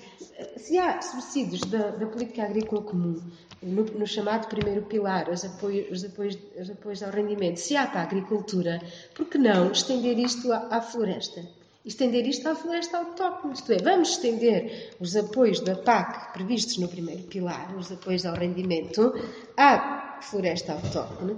Se 0.57 0.77
há 0.77 1.01
subsídios 1.01 1.61
da, 1.61 1.91
da 1.91 2.05
política 2.05 2.43
agrícola 2.43 2.81
comum, 2.81 3.15
no, 3.63 3.85
no, 3.85 4.05
chamado 4.05 4.49
primeiro 4.49 4.81
pilar, 4.81 5.29
os 5.29 5.45
apoios, 5.45 5.89
os, 5.89 6.03
apoios, 6.03 6.37
os 6.59 6.69
apoios 6.69 7.01
ao 7.01 7.11
rendimento, 7.11 7.61
se 7.61 7.77
há 7.77 7.87
para 7.87 8.01
a 8.01 8.03
agricultura, 8.03 8.81
por 9.13 9.25
que 9.27 9.37
não 9.37 9.71
estender 9.71 10.19
isto 10.19 10.51
à, 10.51 10.67
à 10.69 10.81
floresta? 10.81 11.47
Estender 11.85 12.27
isto 12.27 12.49
à 12.49 12.55
floresta 12.55 12.97
autóctone, 12.97 13.53
isto 13.53 13.71
é, 13.71 13.77
vamos 13.77 14.09
estender 14.09 14.95
os 14.99 15.15
apoios 15.15 15.59
da 15.59 15.75
PAC 15.75 16.33
previstos 16.33 16.77
no 16.77 16.87
primeiro 16.87 17.23
pilar, 17.23 17.75
os 17.77 17.91
apoios 17.91 18.25
ao 18.25 18.35
rendimento, 18.35 19.13
à 19.55 20.19
floresta 20.21 20.73
autóctone, 20.73 21.35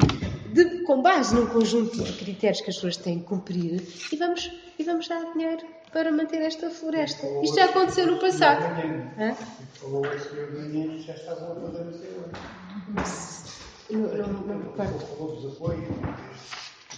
de, 0.54 0.84
com 0.84 1.02
base 1.02 1.36
num 1.36 1.48
conjunto 1.48 2.02
de 2.02 2.14
critérios 2.14 2.62
que 2.62 2.70
as 2.70 2.76
pessoas 2.76 2.98
têm 2.98 3.20
que 3.20 3.26
cumprir, 3.26 3.84
e 4.12 4.16
vamos, 4.16 4.52
e 4.80 4.84
vamos 4.84 5.08
dar 5.08 5.34
dinheiro 5.34 5.66
para 5.92 6.12
manter 6.12 6.42
esta 6.42 6.70
floresta. 6.70 7.28
Isto 7.44 7.56
já 7.56 7.66
aconteceu 7.66 8.08
no 8.08 8.20
passado. 8.20 8.64
Falou 9.74 10.06
o 10.06 10.20
senhor 10.20 10.52
Danilo 10.52 11.00
já 11.02 11.14
estavam 11.14 11.52
a 11.52 11.56
fazer 11.62 11.88
o 11.88 11.94
seu 11.94 12.30
Não, 13.90 14.00
não, 14.00 14.28
não 14.28 14.60
recordo. 14.60 15.00
Falou 15.08 15.36
dos 15.36 15.54
apoios, 15.54 15.88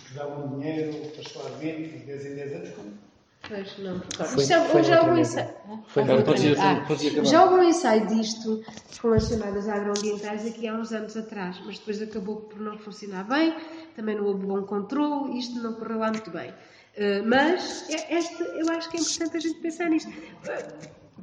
que 0.07 0.13
davam 0.15 0.59
dinheiro 0.59 0.91
estar 1.19 1.49
20, 1.59 2.05
10 2.05 2.25
em 2.25 2.35
10 2.35 2.53
anos, 2.53 2.69
como 2.75 3.08
Pois, 3.47 3.77
não 3.79 3.93
me 3.93 3.99
recordo. 3.99 4.41
já, 4.43 4.65
foi 4.65 4.83
já 4.83 4.99
houve 5.01 5.11
um 5.11 5.17
ensaio. 5.17 5.49
Foi, 5.87 6.03
ah, 6.03 6.83
ah, 6.87 7.23
já 7.23 7.45
houve 7.45 7.55
um 7.55 7.63
ensaio 7.63 8.07
disto 8.07 8.63
com 9.01 9.13
as 9.13 9.27
chamadas 9.27 9.67
agroambientais 9.67 10.45
aqui 10.45 10.67
há 10.67 10.75
uns 10.75 10.91
anos 10.91 11.15
atrás, 11.15 11.59
mas 11.65 11.79
depois 11.79 12.01
acabou 12.01 12.41
por 12.41 12.59
não 12.59 12.77
funcionar 12.77 13.23
bem, 13.23 13.55
também 13.95 14.15
não 14.15 14.25
houve 14.25 14.45
bom 14.45 14.61
controle, 14.63 15.39
isto 15.39 15.55
não 15.61 15.73
correu 15.73 15.99
lá 15.99 16.11
muito 16.11 16.29
bem. 16.29 16.51
Uh, 16.51 17.25
mas 17.25 17.89
é, 17.89 18.17
este, 18.17 18.43
eu 18.43 18.69
acho 18.71 18.89
que 18.89 18.97
é 18.97 18.99
importante 18.99 19.37
a 19.37 19.39
gente 19.39 19.59
pensar 19.61 19.89
nisto. 19.89 20.11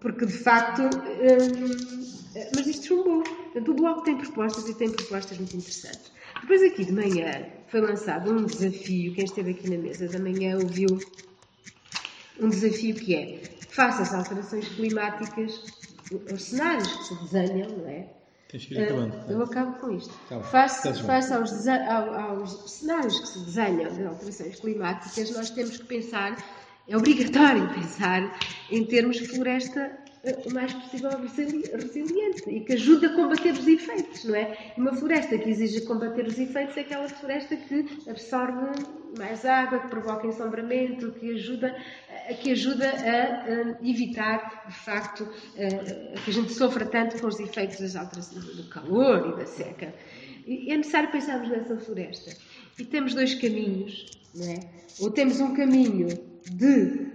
Porque, 0.00 0.24
de 0.24 0.32
facto, 0.32 0.82
uh, 0.82 2.50
mas 2.54 2.66
isto 2.66 2.86
chumbou. 2.86 3.22
Portanto, 3.22 3.70
o 3.70 3.74
Bloco 3.74 4.02
tem 4.02 4.16
propostas 4.16 4.68
e 4.68 4.74
tem 4.74 4.90
propostas 4.90 5.36
muito 5.38 5.54
interessantes. 5.54 6.10
Depois, 6.40 6.62
aqui 6.62 6.84
de 6.84 6.92
manhã, 6.92 7.46
foi 7.68 7.80
lançado 7.80 8.32
um 8.32 8.44
desafio. 8.44 9.14
Quem 9.14 9.24
esteve 9.24 9.50
aqui 9.52 9.70
na 9.70 9.78
mesa 9.78 10.08
da 10.08 10.18
manhã 10.18 10.56
ouviu 10.56 10.98
um 12.40 12.48
desafio 12.48 12.94
que 12.94 13.14
é, 13.14 13.42
face 13.68 14.02
às 14.02 14.14
alterações 14.14 14.68
climáticas, 14.68 15.64
os 16.32 16.42
cenários 16.42 16.88
que 16.88 17.04
se 17.04 17.14
desenham, 17.22 17.70
não 17.70 17.88
é? 17.88 18.06
Tens 18.48 18.66
que 18.66 18.74
ir 18.74 18.82
acabando. 18.84 19.14
Uh, 19.14 19.32
eu 19.32 19.42
acabo 19.42 19.78
com 19.78 19.90
isto. 19.90 20.14
Tá 20.28 20.40
face, 20.40 21.02
face 21.02 21.32
aos, 21.32 21.66
aos, 21.66 22.70
cenários 22.70 23.18
que 23.20 23.28
se 23.28 23.40
desenham 23.40 23.92
de 23.92 24.04
alterações 24.04 24.60
climáticas, 24.60 25.30
nós 25.32 25.50
temos 25.50 25.78
que 25.78 25.84
pensar, 25.84 26.36
é 26.86 26.96
obrigatório 26.96 27.68
pensar 27.74 28.38
em 28.70 28.84
termos 28.84 29.16
de 29.16 29.26
floresta 29.26 30.05
o 30.44 30.52
mais 30.52 30.72
possível 30.72 31.10
resiliente 31.10 32.50
e 32.50 32.60
que 32.60 32.72
ajude 32.72 33.06
a 33.06 33.14
combater 33.14 33.52
os 33.52 33.66
efeitos, 33.66 34.24
não 34.24 34.34
é? 34.34 34.72
Uma 34.76 34.92
floresta 34.92 35.38
que 35.38 35.48
exige 35.48 35.82
combater 35.82 36.26
os 36.26 36.38
efeitos 36.38 36.76
é 36.76 36.80
aquela 36.80 37.08
floresta 37.08 37.56
que 37.56 37.86
absorve 38.08 38.82
mais 39.16 39.44
água, 39.44 39.78
que 39.78 39.88
provoca 39.88 40.26
ensombramento, 40.26 41.12
que 41.12 41.32
ajuda, 41.34 41.76
que 42.40 42.52
ajuda 42.52 42.90
a, 42.90 43.86
evitar, 43.86 44.64
de 44.66 44.74
facto, 44.74 45.28
que 46.24 46.30
a 46.30 46.32
gente 46.32 46.52
sofra 46.52 46.84
tanto 46.86 47.20
com 47.20 47.28
os 47.28 47.38
efeitos 47.38 47.78
das 47.78 47.94
alterações 47.94 48.44
do 48.44 48.68
calor 48.68 49.32
e 49.32 49.38
da 49.38 49.46
seca. 49.46 49.94
E 50.46 50.72
é 50.72 50.76
necessário 50.76 51.10
pensarmos 51.10 51.48
nessa 51.48 51.76
floresta. 51.76 52.36
E 52.78 52.84
temos 52.84 53.14
dois 53.14 53.34
caminhos, 53.34 54.10
não 54.34 54.50
é? 54.50 54.60
Ou 55.00 55.10
temos 55.10 55.40
um 55.40 55.54
caminho 55.54 56.08
de 56.50 57.06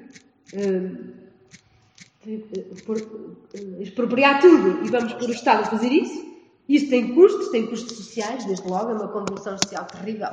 expropriar 3.80 4.40
tudo 4.40 4.86
e 4.86 4.90
vamos 4.90 5.14
pôr 5.14 5.30
o 5.30 5.34
Estado 5.34 5.64
a 5.64 5.66
fazer 5.66 5.92
isso. 5.92 6.32
Isso 6.70 6.90
tem 6.90 7.14
custos, 7.14 7.50
tem 7.50 7.68
custos 7.68 7.98
sociais, 7.98 8.46
desde 8.46 8.68
logo, 8.68 8.92
é 8.92 8.94
uma 8.94 9.08
convulsão 9.08 9.58
social 9.58 9.86
terrível. 9.86 10.30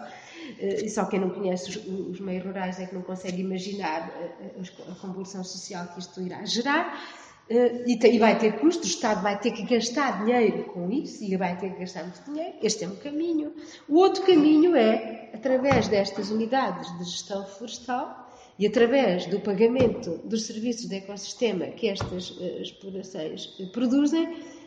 Eh, 0.58 0.84
e 0.84 0.90
só 0.90 1.04
quem 1.06 1.18
não 1.18 1.30
conhece 1.30 1.70
os, 1.70 1.76
os 1.86 2.20
meios 2.20 2.44
rurais 2.44 2.78
é 2.78 2.86
que 2.86 2.94
não 2.94 3.02
consegue 3.02 3.40
imaginar 3.40 4.02
a, 4.02 4.44
eh, 4.44 4.62
a 4.90 4.94
convulsão 4.94 5.42
social 5.42 5.88
que 5.88 5.98
isto 5.98 6.20
irá 6.20 6.44
gerar. 6.44 7.02
E, 7.50 8.18
vai 8.18 8.38
ter 8.38 8.60
custos, 8.60 8.90
o 8.90 8.92
Estado 8.92 9.22
vai 9.22 9.40
ter 9.40 9.52
que 9.52 9.62
gastar 9.62 10.22
dinheiro 10.22 10.64
com 10.64 10.90
isso 10.90 11.24
e 11.24 11.34
vai 11.34 11.56
ter 11.56 11.72
que 11.72 11.80
gastar 11.80 12.02
muito 12.02 12.22
dinheiro. 12.24 12.58
Este 12.62 12.84
é 12.84 12.88
um 12.88 12.96
caminho. 12.96 13.54
O 13.88 13.96
outro 13.96 14.22
caminho 14.22 14.76
é, 14.76 15.30
através 15.32 15.88
destas 15.88 16.30
unidades 16.30 16.86
de 16.98 17.04
gestão 17.04 17.46
florestal 17.46 18.27
e 18.58 18.66
através 18.66 19.26
do 19.26 19.38
pagamento 19.40 20.18
dos 20.24 20.46
serviços 20.46 20.86
de 20.86 20.96
ecossistema 20.96 21.66
que 21.68 21.88
estas 21.88 22.30
uh, 22.30 22.60
explorações 22.60 23.46
produzem, 23.72 24.24
eh, 24.24 24.57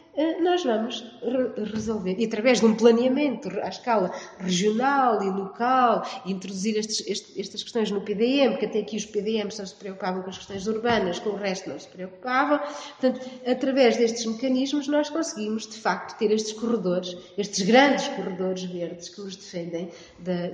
nós 0.42 0.64
vamos 0.64 1.04
resolver, 1.74 2.16
e 2.20 2.26
através 2.26 2.60
de 2.60 2.66
um 2.66 2.76
planeamento 2.76 3.50
à 3.62 3.70
escala 3.70 4.12
regional 4.40 5.24
e 5.24 5.30
local, 5.30 6.06
introduzir 6.26 6.78
estes, 6.78 7.06
este, 7.08 7.40
estas 7.40 7.64
questões 7.64 7.90
no 7.92 8.02
PDM, 8.02 8.58
que 8.58 8.66
até 8.66 8.80
aqui 8.80 8.98
os 8.98 9.06
PDM 9.06 9.50
só 9.50 9.66
se 9.66 9.76
preocupavam 9.76 10.22
com 10.22 10.30
as 10.30 10.38
questões 10.38 10.68
urbanas, 10.68 11.20
com 11.20 11.30
o 11.30 11.36
resto 11.36 11.70
não 11.70 11.80
se 11.80 11.88
preocupavam. 11.88 12.60
Portanto, 12.60 13.22
através 13.46 13.98
destes 13.98 14.26
mecanismos, 14.26 14.88
nós 14.88 15.10
conseguimos, 15.10 15.68
de 15.68 15.78
facto, 15.78 16.18
ter 16.18 16.32
estes 16.32 16.54
corredores, 16.54 17.16
estes 17.38 17.66
grandes 17.66 18.08
corredores 18.10 18.64
verdes 18.64 19.10
que 19.10 19.22
nos 19.22 19.36
defendem 19.36 19.90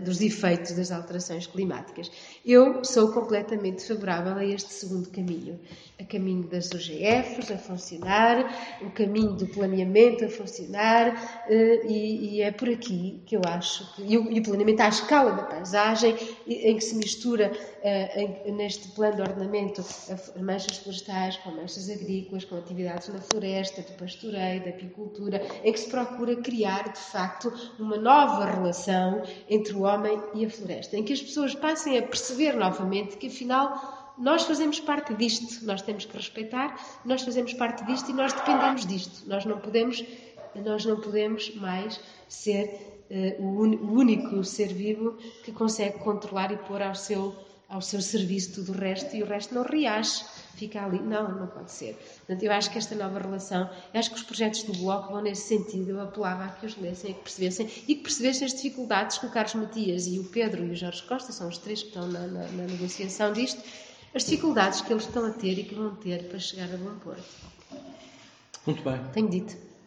dos 0.04 0.22
efeitos 0.22 0.74
das 0.74 0.92
alterações 0.92 1.48
climáticas. 1.48 2.12
Eu 2.46 2.84
sou 2.84 3.12
completamente 3.12 3.86
favorável 3.88 4.36
a 4.36 4.46
este 4.46 4.72
segundo 4.72 5.10
caminho, 5.10 5.60
a 6.00 6.06
caminho 6.06 6.44
das 6.48 6.70
OGFs 6.72 7.52
a 7.52 7.58
funcionar, 7.58 8.78
o 8.82 8.92
caminho 8.92 9.34
do 9.34 9.48
planeamento 9.48 10.26
a 10.26 10.30
funcionar, 10.30 11.44
eh, 11.50 11.82
e, 11.88 12.36
e, 12.36 12.42
é 12.42 12.52
por 12.52 12.70
aqui 12.70 13.22
que 13.26 13.36
eu 13.36 13.42
acho 13.48 13.96
que. 13.96 14.04
E 14.04 14.18
o, 14.18 14.44
planeamento 14.44 14.82
à 14.82 14.90
escala 14.90 15.32
da 15.32 15.44
paisagem, 15.44 16.16
em 16.46 16.76
que 16.76 16.84
se 16.84 16.96
mistura 16.96 17.52
em, 17.84 18.52
neste 18.54 18.90
plano 18.90 19.16
de 19.16 19.22
ordenamento 19.22 19.82
as 19.82 20.34
manchas 20.40 20.78
florestais 20.78 21.38
com 21.38 21.52
manchas 21.52 21.90
agrícolas, 21.90 22.46
com 22.46 22.58
atividades 22.58 23.08
na 23.10 23.20
floresta, 23.20 23.82
de 23.82 23.92
pastoreio, 23.94 24.62
de 24.62 24.70
apicultura, 24.70 25.42
em 25.64 25.72
que 25.72 25.80
se 25.80 25.90
procura 25.90 26.36
criar, 26.36 26.92
de 26.92 27.00
facto, 27.00 27.52
uma 27.80 27.98
nova 27.98 28.46
relação 28.46 29.24
entre 29.50 29.74
o 29.74 29.82
homem 29.82 30.22
e 30.34 30.46
a 30.46 30.50
floresta, 30.50 30.98
em 30.98 31.04
que 31.04 31.14
as 31.14 31.22
pessoas 31.22 31.56
passem 31.56 31.98
a 31.98 32.04
perceber 32.04 32.54
novamente 32.54 33.18
que, 33.18 33.28
afinal, 33.28 33.97
nós 34.18 34.44
fazemos 34.44 34.80
parte 34.80 35.14
disto, 35.14 35.64
nós 35.66 35.82
temos 35.82 36.06
que 36.06 36.18
respeitar, 36.18 36.76
nós 37.06 37.22
fazemos 37.22 37.54
parte 37.54 37.86
disto 37.86 38.10
e 38.10 38.14
nós 38.14 38.34
dependemos 38.34 38.86
disto. 38.86 39.28
Nós 39.28 39.46
não 39.46 39.60
podemos, 39.60 40.04
nós 40.56 40.86
não 40.86 41.00
podemos 41.00 41.54
mais 41.56 42.00
ser 42.28 42.66
uh, 43.12 43.44
o, 43.44 43.64
un, 43.64 43.76
o, 43.76 43.94
único 43.94 44.44
ser 44.44 44.74
vivo 44.74 45.18
que 45.44 45.52
consegue 45.52 46.00
controlar 46.00 46.52
e 46.52 46.58
pôr 46.58 46.82
ao 46.82 46.96
seu, 46.96 47.36
ao 47.70 47.80
seu 47.80 48.02
serviço 48.02 48.56
tudo 48.56 48.72
o 48.72 48.76
resto 48.76 49.16
e 49.16 49.22
o 49.22 49.26
resto 49.28 49.54
não 49.54 49.62
reage, 49.62 50.26
fica 50.56 50.84
ali. 50.84 51.00
Não, 51.00 51.32
não 51.38 51.46
pode 51.46 51.72
ser. 51.72 51.96
Portanto, 52.26 52.42
eu 52.42 52.52
acho 52.52 52.72
que 52.72 52.78
esta 52.80 52.96
nova 52.96 53.20
relação, 53.20 53.70
acho 53.94 54.10
que 54.10 54.16
os 54.16 54.24
projetos 54.24 54.64
do 54.64 54.74
Bloco 54.74 55.14
vão 55.14 55.22
nesse 55.22 55.48
sentido. 55.48 55.92
Eu 55.92 56.02
apelava 56.02 56.46
a 56.46 56.50
que 56.50 56.66
os 56.66 56.76
lessem, 56.76 57.12
a 57.12 57.14
que 57.14 57.22
percebessem 57.22 57.70
e 57.88 57.94
que 57.94 58.02
percebessem 58.02 58.48
as 58.48 58.54
dificuldades 58.56 59.20
que 59.20 59.28
o 59.28 59.30
Carlos 59.30 59.54
Matias 59.54 60.08
e 60.08 60.18
o 60.18 60.24
Pedro 60.24 60.66
e 60.66 60.72
o 60.72 60.76
Jorge 60.76 61.04
Costa, 61.04 61.32
são 61.32 61.48
os 61.48 61.60
três 61.60 61.84
que 61.84 61.90
estão 61.90 62.08
na, 62.08 62.26
na, 62.26 62.48
na 62.48 62.64
negociação 62.64 63.32
disto, 63.32 63.62
as 64.18 64.26
dificuldades 64.26 64.82
que 64.82 64.92
eles 64.92 65.04
estão 65.04 65.26
a 65.26 65.30
ter 65.30 65.60
e 65.60 65.64
que 65.64 65.76
vão 65.76 65.96
ter 65.96 66.24
para 66.28 66.40
chegar 66.40 66.66
a 66.74 66.78
bom 66.78 66.98
porto. 67.00 67.24
Muito 68.66 68.84
bem. 68.84 69.00
Tenho 69.14 69.30
dito. 69.30 69.67